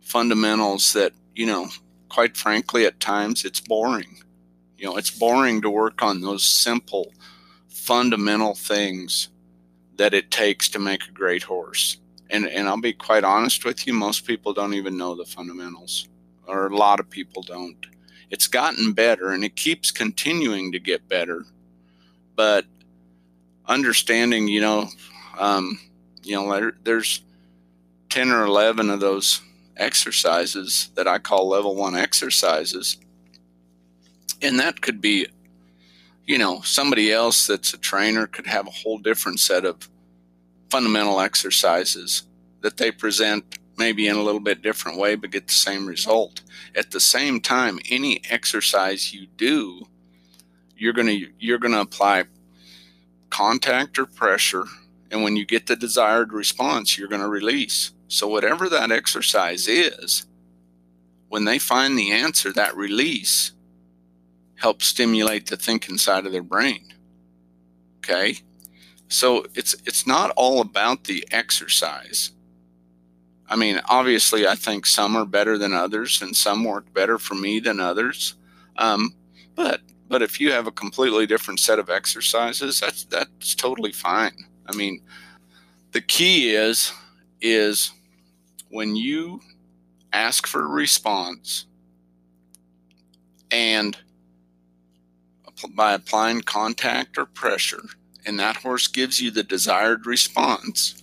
fundamentals 0.00 0.92
that 0.92 1.12
you 1.34 1.46
know 1.46 1.68
quite 2.08 2.36
frankly 2.36 2.84
at 2.86 3.00
times 3.00 3.44
it's 3.44 3.60
boring. 3.60 4.22
You 4.76 4.86
know 4.86 4.96
it's 4.96 5.10
boring 5.10 5.62
to 5.62 5.70
work 5.70 6.02
on 6.02 6.20
those 6.20 6.44
simple 6.44 7.12
fundamental 7.86 8.54
things 8.54 9.28
that 9.96 10.14
it 10.14 10.30
takes 10.30 10.68
to 10.68 10.78
make 10.78 11.06
a 11.06 11.12
great 11.12 11.42
horse 11.42 11.98
and 12.30 12.46
and 12.46 12.68
I'll 12.68 12.80
be 12.80 12.92
quite 12.92 13.24
honest 13.24 13.64
with 13.64 13.86
you 13.86 13.92
most 13.92 14.26
people 14.26 14.52
don't 14.52 14.74
even 14.74 14.96
know 14.96 15.14
the 15.14 15.24
fundamentals 15.24 16.08
or 16.46 16.66
a 16.66 16.76
lot 16.76 17.00
of 17.00 17.08
people 17.10 17.42
don't 17.42 17.86
it's 18.32 18.48
gotten 18.48 18.92
better 18.94 19.28
and 19.28 19.44
it 19.44 19.56
keeps 19.56 19.90
continuing 19.90 20.72
to 20.72 20.80
get 20.80 21.06
better. 21.06 21.44
But 22.34 22.64
understanding, 23.66 24.48
you 24.48 24.62
know, 24.62 24.88
um, 25.38 25.78
you 26.22 26.34
know, 26.34 26.50
there, 26.50 26.72
there's 26.82 27.22
10 28.08 28.30
or 28.30 28.44
11 28.44 28.88
of 28.88 29.00
those 29.00 29.42
exercises 29.76 30.90
that 30.94 31.06
I 31.06 31.18
call 31.18 31.46
level 31.46 31.76
one 31.76 31.94
exercises. 31.94 32.96
And 34.40 34.58
that 34.58 34.80
could 34.80 35.02
be, 35.02 35.26
you 36.26 36.38
know, 36.38 36.60
somebody 36.62 37.12
else 37.12 37.46
that's 37.46 37.74
a 37.74 37.78
trainer 37.78 38.26
could 38.26 38.46
have 38.46 38.66
a 38.66 38.70
whole 38.70 38.98
different 38.98 39.40
set 39.40 39.64
of 39.64 39.88
fundamental 40.70 41.20
exercises 41.20 42.26
that 42.60 42.76
they 42.76 42.90
present 42.90 43.58
maybe 43.76 44.06
in 44.06 44.16
a 44.16 44.22
little 44.22 44.40
bit 44.40 44.62
different 44.62 44.98
way, 44.98 45.14
but 45.14 45.30
get 45.30 45.46
the 45.46 45.52
same 45.52 45.86
result. 45.86 46.42
At 46.76 46.90
the 46.90 47.00
same 47.00 47.40
time, 47.40 47.78
any 47.90 48.22
exercise 48.30 49.12
you 49.12 49.26
do, 49.36 49.82
you're 50.76 50.92
gonna 50.92 51.18
you're 51.38 51.58
gonna 51.58 51.80
apply 51.80 52.24
contact 53.30 53.98
or 53.98 54.06
pressure, 54.06 54.64
and 55.10 55.22
when 55.22 55.36
you 55.36 55.44
get 55.44 55.66
the 55.66 55.76
desired 55.76 56.32
response, 56.32 56.96
you're 56.96 57.08
gonna 57.08 57.28
release. 57.28 57.92
So 58.08 58.28
whatever 58.28 58.68
that 58.68 58.92
exercise 58.92 59.66
is, 59.68 60.26
when 61.28 61.44
they 61.44 61.58
find 61.58 61.98
the 61.98 62.12
answer, 62.12 62.52
that 62.52 62.76
release 62.76 63.52
helps 64.62 64.86
stimulate 64.86 65.46
the 65.46 65.56
thinking 65.56 65.98
side 65.98 66.24
of 66.24 66.32
their 66.32 66.42
brain. 66.42 66.86
Okay? 67.98 68.38
So 69.08 69.44
it's 69.54 69.74
it's 69.84 70.06
not 70.06 70.30
all 70.36 70.60
about 70.60 71.04
the 71.04 71.26
exercise 71.32 72.32
I 73.52 73.56
mean, 73.56 73.82
obviously, 73.90 74.46
I 74.46 74.54
think 74.54 74.86
some 74.86 75.14
are 75.14 75.26
better 75.26 75.58
than 75.58 75.74
others, 75.74 76.22
and 76.22 76.34
some 76.34 76.64
work 76.64 76.90
better 76.94 77.18
for 77.18 77.34
me 77.34 77.60
than 77.60 77.80
others. 77.80 78.36
Um, 78.76 79.14
but 79.54 79.82
but 80.08 80.22
if 80.22 80.40
you 80.40 80.50
have 80.52 80.66
a 80.66 80.72
completely 80.72 81.26
different 81.26 81.60
set 81.60 81.78
of 81.78 81.90
exercises, 81.90 82.80
that's 82.80 83.04
that's 83.04 83.54
totally 83.54 83.92
fine. 83.92 84.32
I 84.66 84.74
mean, 84.74 85.02
the 85.90 86.00
key 86.00 86.54
is 86.54 86.94
is 87.42 87.92
when 88.70 88.96
you 88.96 89.40
ask 90.14 90.46
for 90.46 90.62
a 90.62 90.68
response 90.68 91.66
and 93.50 93.98
by 95.74 95.92
applying 95.92 96.42
contact 96.42 97.18
or 97.18 97.26
pressure, 97.26 97.82
and 98.24 98.38
that 98.38 98.56
horse 98.56 98.86
gives 98.86 99.20
you 99.20 99.30
the 99.30 99.42
desired 99.42 100.06
response, 100.06 101.02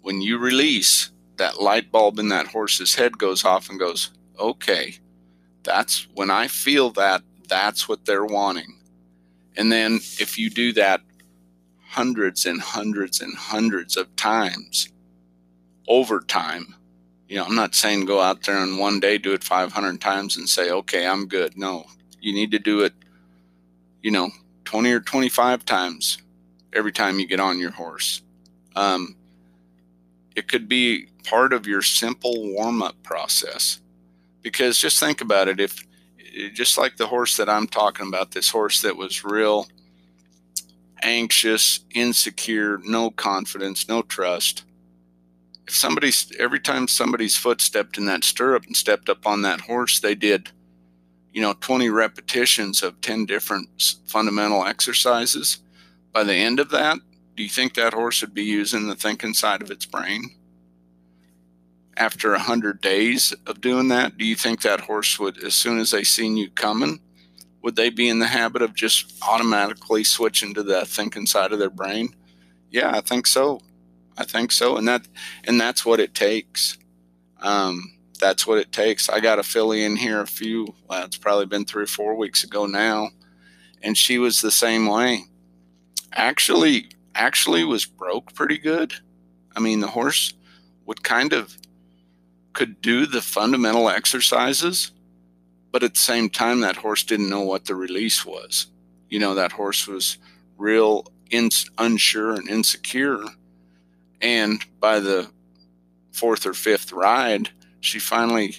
when 0.00 0.20
you 0.20 0.38
release, 0.38 1.10
that 1.36 1.60
light 1.60 1.90
bulb 1.90 2.18
in 2.18 2.28
that 2.28 2.48
horse's 2.48 2.94
head 2.94 3.18
goes 3.18 3.44
off 3.44 3.68
and 3.68 3.78
goes, 3.78 4.10
okay, 4.38 4.96
that's 5.62 6.06
when 6.14 6.30
I 6.30 6.48
feel 6.48 6.90
that, 6.90 7.22
that's 7.48 7.88
what 7.88 8.04
they're 8.04 8.24
wanting. 8.24 8.78
And 9.56 9.70
then 9.70 9.96
if 10.18 10.38
you 10.38 10.50
do 10.50 10.72
that 10.74 11.00
hundreds 11.88 12.46
and 12.46 12.60
hundreds 12.60 13.20
and 13.20 13.36
hundreds 13.36 13.96
of 13.96 14.14
times 14.16 14.88
over 15.88 16.20
time, 16.20 16.74
you 17.28 17.36
know, 17.36 17.44
I'm 17.44 17.54
not 17.54 17.74
saying 17.74 18.04
go 18.04 18.20
out 18.20 18.42
there 18.42 18.58
and 18.58 18.78
one 18.78 19.00
day 19.00 19.18
do 19.18 19.32
it 19.32 19.44
500 19.44 20.00
times 20.00 20.36
and 20.36 20.48
say, 20.48 20.70
okay, 20.70 21.06
I'm 21.06 21.26
good. 21.26 21.56
No, 21.56 21.86
you 22.20 22.32
need 22.32 22.50
to 22.52 22.58
do 22.58 22.80
it, 22.80 22.92
you 24.02 24.10
know, 24.10 24.30
20 24.64 24.90
or 24.90 25.00
25 25.00 25.64
times 25.64 26.18
every 26.72 26.92
time 26.92 27.18
you 27.18 27.26
get 27.26 27.40
on 27.40 27.58
your 27.58 27.70
horse. 27.70 28.22
Um, 28.74 29.16
it 30.34 30.48
could 30.48 30.68
be 30.68 31.06
part 31.24 31.52
of 31.52 31.66
your 31.66 31.82
simple 31.82 32.52
warm 32.52 32.82
up 32.82 33.00
process. 33.02 33.80
Because 34.42 34.78
just 34.78 34.98
think 34.98 35.20
about 35.20 35.48
it 35.48 35.60
if, 35.60 35.86
just 36.54 36.78
like 36.78 36.96
the 36.96 37.06
horse 37.06 37.36
that 37.36 37.48
I'm 37.48 37.66
talking 37.66 38.08
about, 38.08 38.32
this 38.32 38.50
horse 38.50 38.82
that 38.82 38.96
was 38.96 39.24
real 39.24 39.68
anxious, 41.02 41.80
insecure, 41.94 42.78
no 42.84 43.10
confidence, 43.10 43.88
no 43.88 44.02
trust. 44.02 44.64
If 45.66 45.74
somebody's, 45.74 46.32
every 46.38 46.60
time 46.60 46.88
somebody's 46.88 47.36
foot 47.36 47.60
stepped 47.60 47.98
in 47.98 48.06
that 48.06 48.24
stirrup 48.24 48.66
and 48.66 48.76
stepped 48.76 49.08
up 49.08 49.26
on 49.26 49.42
that 49.42 49.62
horse, 49.62 50.00
they 50.00 50.14
did, 50.14 50.50
you 51.32 51.40
know, 51.40 51.54
20 51.60 51.88
repetitions 51.88 52.82
of 52.82 53.00
10 53.00 53.26
different 53.26 53.68
fundamental 54.06 54.64
exercises. 54.64 55.58
By 56.12 56.24
the 56.24 56.34
end 56.34 56.60
of 56.60 56.70
that, 56.70 56.98
do 57.36 57.42
you 57.42 57.48
think 57.48 57.74
that 57.74 57.94
horse 57.94 58.20
would 58.20 58.34
be 58.34 58.44
using 58.44 58.86
the 58.86 58.94
thinking 58.94 59.34
side 59.34 59.62
of 59.62 59.70
its 59.70 59.86
brain? 59.86 60.30
After 61.96 62.30
100 62.30 62.80
days 62.80 63.34
of 63.46 63.60
doing 63.60 63.88
that, 63.88 64.18
do 64.18 64.24
you 64.24 64.36
think 64.36 64.62
that 64.62 64.80
horse 64.80 65.18
would, 65.18 65.42
as 65.42 65.54
soon 65.54 65.78
as 65.78 65.90
they 65.90 66.04
seen 66.04 66.36
you 66.36 66.50
coming, 66.50 67.00
would 67.62 67.76
they 67.76 67.90
be 67.90 68.08
in 68.08 68.18
the 68.18 68.26
habit 68.26 68.60
of 68.60 68.74
just 68.74 69.14
automatically 69.22 70.04
switching 70.04 70.52
to 70.54 70.62
the 70.62 70.84
thinking 70.84 71.26
side 71.26 71.52
of 71.52 71.58
their 71.58 71.70
brain? 71.70 72.14
Yeah, 72.70 72.90
I 72.90 73.00
think 73.00 73.26
so. 73.26 73.60
I 74.16 74.24
think 74.24 74.52
so, 74.52 74.76
and 74.76 74.86
that 74.88 75.08
and 75.44 75.60
that's 75.60 75.86
what 75.86 76.00
it 76.00 76.14
takes. 76.14 76.76
Um, 77.40 77.94
that's 78.22 78.46
what 78.46 78.58
it 78.58 78.70
takes. 78.70 79.08
I 79.08 79.18
got 79.18 79.40
a 79.40 79.42
filly 79.42 79.84
in 79.84 79.96
here 79.96 80.20
a 80.20 80.26
few. 80.26 80.74
Well, 80.88 81.04
it's 81.04 81.16
probably 81.16 81.46
been 81.46 81.64
three 81.64 81.82
or 81.82 81.88
four 81.88 82.14
weeks 82.14 82.44
ago 82.44 82.66
now, 82.66 83.08
and 83.82 83.98
she 83.98 84.18
was 84.18 84.40
the 84.40 84.52
same 84.52 84.86
way. 84.86 85.24
Actually, 86.12 86.88
actually 87.16 87.64
was 87.64 87.84
broke 87.84 88.32
pretty 88.32 88.58
good. 88.58 88.94
I 89.56 89.60
mean, 89.60 89.80
the 89.80 89.88
horse 89.88 90.34
would 90.86 91.02
kind 91.02 91.32
of 91.32 91.58
could 92.52 92.80
do 92.80 93.06
the 93.06 93.20
fundamental 93.20 93.90
exercises, 93.90 94.92
but 95.72 95.82
at 95.82 95.94
the 95.94 96.00
same 96.00 96.30
time, 96.30 96.60
that 96.60 96.76
horse 96.76 97.02
didn't 97.02 97.28
know 97.28 97.40
what 97.40 97.64
the 97.64 97.74
release 97.74 98.24
was. 98.24 98.68
You 99.10 99.18
know, 99.18 99.34
that 99.34 99.52
horse 99.52 99.88
was 99.88 100.18
real 100.56 101.06
unsure 101.78 102.34
and 102.34 102.48
insecure. 102.48 103.24
And 104.20 104.64
by 104.78 105.00
the 105.00 105.28
fourth 106.12 106.46
or 106.46 106.54
fifth 106.54 106.92
ride, 106.92 107.50
she 107.82 107.98
finally, 107.98 108.56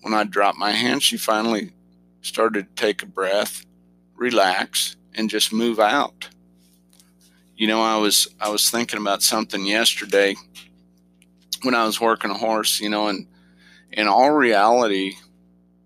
when 0.00 0.12
I 0.12 0.24
dropped 0.24 0.58
my 0.58 0.72
hand, 0.72 1.02
she 1.02 1.16
finally 1.16 1.70
started 2.22 2.66
to 2.76 2.82
take 2.82 3.02
a 3.02 3.06
breath, 3.06 3.64
relax, 4.16 4.96
and 5.14 5.30
just 5.30 5.52
move 5.52 5.78
out. 5.78 6.28
You 7.56 7.68
know, 7.68 7.80
I 7.80 7.96
was 7.98 8.26
I 8.40 8.48
was 8.48 8.68
thinking 8.68 9.00
about 9.00 9.22
something 9.22 9.64
yesterday 9.64 10.34
when 11.62 11.76
I 11.76 11.86
was 11.86 12.00
working 12.00 12.32
a 12.32 12.34
horse, 12.34 12.80
you 12.80 12.88
know, 12.88 13.06
and 13.06 13.28
in 13.92 14.08
all 14.08 14.32
reality, 14.32 15.14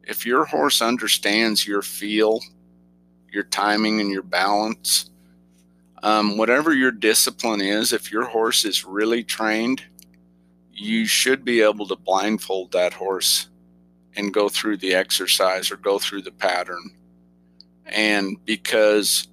if 0.02 0.24
your 0.24 0.46
horse 0.46 0.80
understands 0.80 1.66
your 1.66 1.82
feel, 1.82 2.40
your 3.30 3.42
timing, 3.42 4.00
and 4.00 4.10
your 4.10 4.22
balance, 4.22 5.10
um, 6.02 6.38
whatever 6.38 6.72
your 6.72 6.92
discipline 6.92 7.60
is, 7.60 7.92
if 7.92 8.10
your 8.10 8.24
horse 8.24 8.64
is 8.64 8.86
really 8.86 9.22
trained, 9.22 9.82
you 10.76 11.06
should 11.06 11.44
be 11.44 11.62
able 11.62 11.86
to 11.88 11.96
blindfold 11.96 12.72
that 12.72 12.92
horse 12.92 13.48
and 14.14 14.32
go 14.32 14.48
through 14.48 14.76
the 14.76 14.94
exercise 14.94 15.70
or 15.70 15.76
go 15.76 15.98
through 15.98 16.22
the 16.22 16.30
pattern. 16.30 16.90
And 17.86 18.44
because 18.44 19.28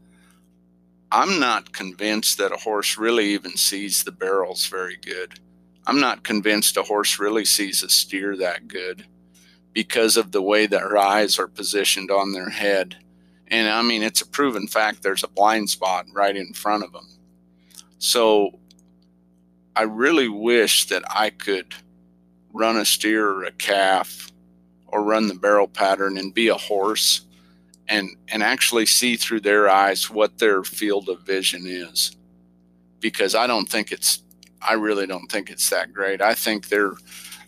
I'm 1.11 1.39
not 1.39 1.73
convinced 1.73 2.37
that 2.37 2.51
a 2.51 2.57
horse 2.57 2.97
really 2.97 3.27
even 3.33 3.55
sees 3.57 4.03
the 4.03 4.11
barrels 4.11 4.65
very 4.67 4.97
good. 4.97 5.39
I'm 5.85 5.99
not 5.99 6.23
convinced 6.23 6.77
a 6.77 6.83
horse 6.83 7.19
really 7.19 7.45
sees 7.45 7.83
a 7.83 7.89
steer 7.89 8.37
that 8.37 8.67
good 8.67 9.05
because 9.73 10.17
of 10.17 10.31
the 10.31 10.41
way 10.41 10.65
that 10.65 10.79
their 10.79 10.97
eyes 10.97 11.37
are 11.37 11.47
positioned 11.47 12.09
on 12.09 12.31
their 12.31 12.49
head. 12.49 12.95
And 13.47 13.67
I 13.67 13.81
mean, 13.81 14.01
it's 14.01 14.21
a 14.21 14.27
proven 14.27 14.67
fact 14.67 15.03
there's 15.03 15.23
a 15.23 15.27
blind 15.27 15.69
spot 15.69 16.05
right 16.13 16.35
in 16.35 16.53
front 16.53 16.83
of 16.83 16.93
them. 16.93 17.07
So 17.99 18.59
I 19.75 19.83
really 19.83 20.29
wish 20.29 20.85
that 20.87 21.03
I 21.09 21.29
could 21.31 21.73
run 22.53 22.77
a 22.77 22.85
steer 22.85 23.27
or 23.27 23.43
a 23.43 23.51
calf 23.51 24.31
or 24.87 25.03
run 25.03 25.27
the 25.27 25.33
barrel 25.33 25.67
pattern 25.67 26.17
and 26.17 26.33
be 26.33 26.47
a 26.49 26.55
horse 26.55 27.21
and 27.87 28.09
and 28.29 28.43
actually 28.43 28.85
see 28.85 29.15
through 29.15 29.41
their 29.41 29.69
eyes 29.69 30.09
what 30.09 30.37
their 30.37 30.63
field 30.63 31.09
of 31.09 31.21
vision 31.21 31.63
is. 31.65 32.15
Because 32.99 33.35
i 33.35 33.47
don't 33.47 33.67
think 33.67 33.91
it's 33.91 34.23
i 34.61 34.73
really 34.73 35.07
don't 35.07 35.31
think 35.31 35.49
it's 35.49 35.69
that 35.71 35.91
great. 35.91 36.21
I 36.21 36.35
think 36.35 36.69
they're 36.69 36.93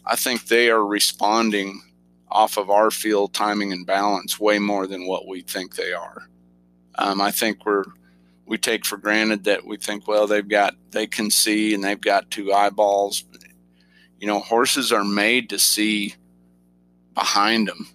i 0.06 0.16
think 0.16 0.48
they 0.48 0.70
are 0.70 0.86
responding 0.86 1.82
off 2.30 2.58
of 2.58 2.70
our 2.70 2.92
field 2.92 3.34
timing 3.34 3.72
and 3.72 3.86
balance 3.86 4.40
way 4.40 4.60
more 4.60 4.88
than 4.88 5.08
what 5.08 5.28
we 5.28 5.42
think 5.42 5.76
they 5.76 5.94
are. 5.94 6.28
Um, 6.98 7.22
i 7.22 7.32
think 7.32 7.66
we're 7.66 7.86
we 8.46 8.58
take 8.58 8.86
for 8.86 8.98
granted 8.98 9.44
that 9.46 9.66
we 9.66 9.78
think 9.78 10.08
well 10.08 10.28
they've 10.28 10.50
got 10.50 10.76
they 10.92 11.08
can 11.08 11.32
see 11.32 11.74
and 11.74 11.84
they've 11.84 12.02
got 12.02 12.32
two 12.32 12.54
eyeballs 12.54 13.24
you 14.20 14.28
know 14.28 14.40
horses 14.40 14.92
are 14.92 15.04
made 15.04 15.50
to 15.50 15.60
see 15.60 16.16
behind 17.14 17.68
them 17.68 17.88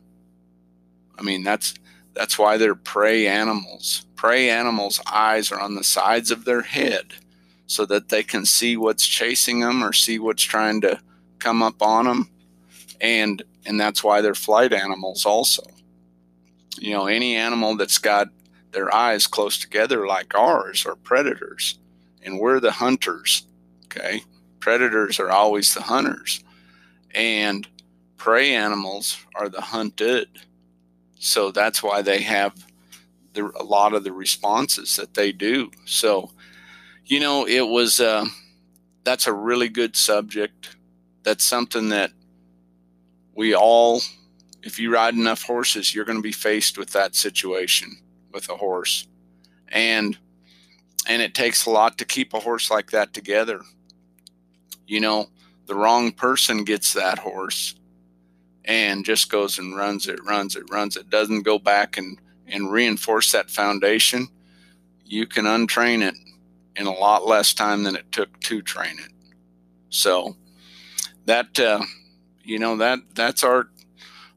i 1.19 1.23
mean 1.23 1.43
that's 1.43 1.75
that's 2.15 2.39
why 2.39 2.57
they're 2.57 2.75
prey 2.75 3.27
animals. 3.27 4.07
Prey 4.17 4.51
animals' 4.51 5.01
eyes 5.11 5.51
are 5.53 5.61
on 5.61 5.75
the 5.75 5.85
sides 5.85 6.31
of 6.31 6.45
their 6.45 6.63
head 6.63 7.15
so 7.67 7.87
that 7.87 8.09
they 8.09 8.23
can 8.23 8.45
see 8.45 8.77
what's 8.77 9.07
chasing 9.07 9.61
them 9.61 9.83
or 9.83 9.93
see 9.93 10.19
what's 10.19 10.43
trying 10.43 10.81
to 10.83 11.01
come 11.39 11.63
up 11.63 11.81
on 11.83 12.07
them. 12.07 12.31
And 13.01 13.43
and 13.67 13.81
that's 13.81 14.03
why 14.03 14.21
they're 14.21 14.35
flight 14.35 14.73
animals 14.73 15.25
also. 15.27 15.63
you 16.79 16.93
know, 16.93 17.07
any 17.07 17.37
animal 17.37 17.77
that's 17.77 17.99
got 17.99 18.29
their 18.73 18.95
eyes 18.95 19.27
close 19.27 19.59
together 19.59 20.07
like 20.07 20.35
ours 20.35 20.87
are 20.87 20.97
predators, 20.97 21.79
and 22.23 22.39
we're 22.39 22.61
the 22.61 22.73
hunters. 22.73 23.47
Okay. 23.85 24.23
Predators 24.61 25.19
are 25.19 25.31
always 25.31 25.75
the 25.75 25.83
hunters, 25.83 26.45
and 27.15 27.67
prey 28.17 28.55
animals 28.55 29.19
are 29.35 29.49
the 29.49 29.61
hunted. 29.61 30.29
So 31.19 31.51
that's 31.51 31.83
why 31.83 32.03
they 32.03 32.21
have 32.23 32.55
the, 33.33 33.51
a 33.59 33.65
lot 33.65 33.95
of 33.95 34.05
the 34.05 34.13
responses 34.13 34.97
that 34.97 35.15
they 35.15 35.33
do. 35.33 35.71
So, 35.87 36.31
you 37.07 37.21
know, 37.21 37.47
it 37.47 37.67
was, 37.67 38.01
uh, 38.01 38.27
that's 39.05 39.27
a 39.27 39.33
really 39.33 39.69
good 39.69 39.97
subject. 39.97 40.77
That's 41.23 41.45
something 41.45 41.89
that 41.89 42.13
we 43.35 43.55
all, 43.55 44.03
if 44.63 44.79
you 44.79 44.93
ride 44.93 45.15
enough 45.15 45.43
horses, 45.43 45.95
you're 45.95 46.05
going 46.05 46.19
to 46.19 46.23
be 46.23 46.33
faced 46.33 46.79
with 46.79 46.91
that 46.91 47.15
situation 47.15 47.97
with 48.33 48.49
a 48.49 48.57
horse. 48.57 49.07
And, 49.69 50.17
and 51.07 51.23
it 51.23 51.35
takes 51.35 51.67
a 51.67 51.71
lot 51.71 51.99
to 51.99 52.05
keep 52.05 52.35
a 52.35 52.41
horse 52.41 52.71
like 52.71 52.91
that 52.91 53.13
together. 53.13 53.61
You 54.87 55.01
know, 55.01 55.27
the 55.67 55.75
wrong 55.75 56.13
person 56.13 56.65
gets 56.65 56.93
that 56.95 57.19
horse 57.19 57.75
and 58.65 59.05
just 59.05 59.31
goes 59.31 59.59
and 59.59 59.77
runs 59.77 60.07
it, 60.09 60.23
runs 60.25 60.57
it, 60.57 60.65
runs 60.71 60.97
it, 60.97 61.11
doesn't 61.11 61.43
go 61.43 61.59
back 61.59 61.97
and, 61.97 62.19
and 62.47 62.73
reinforce 62.73 63.33
that 63.33 63.51
foundation, 63.51 64.29
you 65.05 65.27
can 65.27 65.45
untrain 65.45 66.03
it 66.03 66.15
in 66.77 66.87
a 66.87 66.93
lot 66.93 67.27
less 67.27 67.53
time 67.53 67.83
than 67.83 67.97
it 67.97 68.11
took 68.13 68.39
to 68.41 68.63
train 68.63 68.99
it. 68.99 69.13
So 69.91 70.37
that 71.27 71.59
uh, 71.59 71.83
you 72.45 72.59
know 72.59 72.77
that 72.77 73.01
that's 73.15 73.45
our 73.45 73.69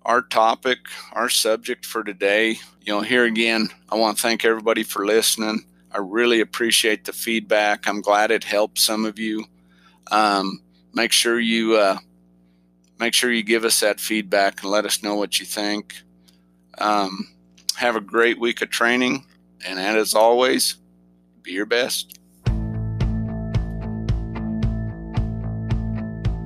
our 0.06 0.22
topic, 0.22 0.80
our 1.14 1.30
subject 1.30 1.86
for 1.86 2.04
today. 2.04 2.58
You 2.82 2.94
know, 2.94 3.02
here 3.02 3.26
again, 3.26 3.70
I 3.90 3.96
want 3.96 4.18
to 4.18 4.22
thank 4.22 4.44
everybody 4.44 4.84
for 4.84 5.06
listening. 5.06 5.66
I 5.92 6.00
really 6.00 6.42
appreciate 6.42 7.06
the 7.06 7.14
feedback. 7.14 7.88
I'm 7.88 8.02
glad 8.02 8.32
it 8.32 8.44
helped 8.44 8.80
some 8.80 9.06
of 9.06 9.20
you. 9.20 9.46
Um, 10.12 10.62
make 10.94 11.12
sure 11.12 11.40
you 11.40 11.76
uh, 11.76 11.98
make 13.00 13.14
sure 13.14 13.32
you 13.32 13.44
give 13.44 13.64
us 13.64 13.80
that 13.80 14.00
feedback 14.00 14.62
and 14.62 14.72
let 14.72 14.86
us 14.86 15.04
know 15.04 15.16
what 15.16 15.40
you 15.40 15.46
think. 15.46 15.96
Um, 16.78 17.30
have 17.76 17.96
a 17.96 18.02
great 18.02 18.40
week 18.40 18.62
of 18.62 18.70
training, 18.70 19.26
and 19.66 19.80
as 19.80 20.14
always, 20.14 20.76
be 21.42 21.52
your 21.52 21.66
best. 21.66 22.20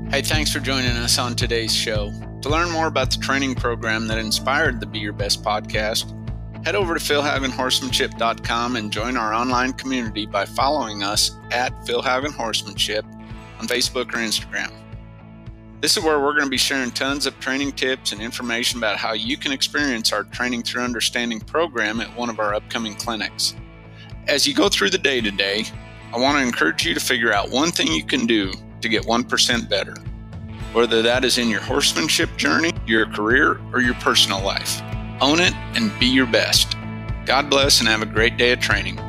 Hey, 0.10 0.22
thanks 0.22 0.52
for 0.52 0.60
joining 0.60 0.91
us 0.91 1.17
on 1.20 1.36
today's 1.36 1.76
show. 1.76 2.12
To 2.48 2.54
learn 2.54 2.72
more 2.72 2.88
about 2.88 3.12
the 3.12 3.18
training 3.18 3.56
program 3.56 4.08
that 4.08 4.18
inspired 4.18 4.80
the 4.80 4.86
Be 4.86 5.00
Your 5.00 5.12
Best 5.12 5.44
podcast, 5.44 6.16
head 6.64 6.76
over 6.76 6.98
to 6.98 7.00
philhaugenhorsemanship.com 7.02 8.78
and 8.78 8.90
join 8.90 9.18
our 9.18 9.34
online 9.34 9.74
community 9.74 10.26
by 10.26 10.46
following 10.46 11.04
us 11.04 11.36
at 11.52 11.86
Phil 11.86 12.02
Haugen 12.02 12.32
Horsemanship 12.32 13.04
on 13.60 13.68
Facebook 13.68 14.14
or 14.14 14.20
Instagram. 14.20 14.72
This 15.82 15.98
is 15.98 16.04
where 16.06 16.22
we're 16.22 16.32
going 16.32 16.46
to 16.46 16.50
be 16.50 16.56
sharing 16.56 16.92
tons 16.92 17.26
of 17.26 17.38
training 17.42 17.74
tips 17.74 18.14
and 18.14 18.22
information 18.22 18.78
about 18.78 18.96
how 18.96 19.12
you 19.12 19.36
can 19.36 19.52
experience 19.52 20.14
our 20.14 20.24
Training 20.24 20.64
Through 20.64 20.84
Understanding 20.84 21.42
program 21.42 22.00
at 22.00 22.16
one 22.16 22.30
of 22.30 22.40
our 22.40 22.56
upcoming 22.56 22.96
clinics. 22.96 23.56
As 24.30 24.48
you 24.48 24.54
go 24.54 24.70
through 24.70 24.92
the 24.92 24.98
day 24.98 25.20
today, 25.20 25.66
I 26.14 26.18
want 26.18 26.38
to 26.38 26.44
encourage 26.48 26.86
you 26.86 26.94
to 26.94 27.02
figure 27.02 27.34
out 27.34 27.52
one 27.52 27.72
thing 27.72 27.88
you 27.88 28.06
can 28.06 28.26
do 28.26 28.54
to 28.80 28.88
get 28.88 29.04
1% 29.04 29.70
better, 29.70 29.96
whether 30.74 31.02
that 31.02 31.24
is 31.24 31.38
in 31.38 31.50
your 31.50 31.62
horsemanship 31.62 32.36
journey, 32.38 32.72
your 32.86 33.06
career, 33.08 33.60
or 33.74 33.82
your 33.82 33.96
personal 33.96 34.42
life. 34.42 34.82
Own 35.22 35.40
it 35.40 35.54
and 35.76 35.92
be 36.00 36.06
your 36.06 36.28
best. 36.28 36.76
God 37.26 37.50
bless 37.50 37.80
and 37.80 37.90
have 37.90 38.02
a 38.02 38.06
great 38.06 38.38
day 38.38 38.52
of 38.52 38.60
training. 38.60 39.00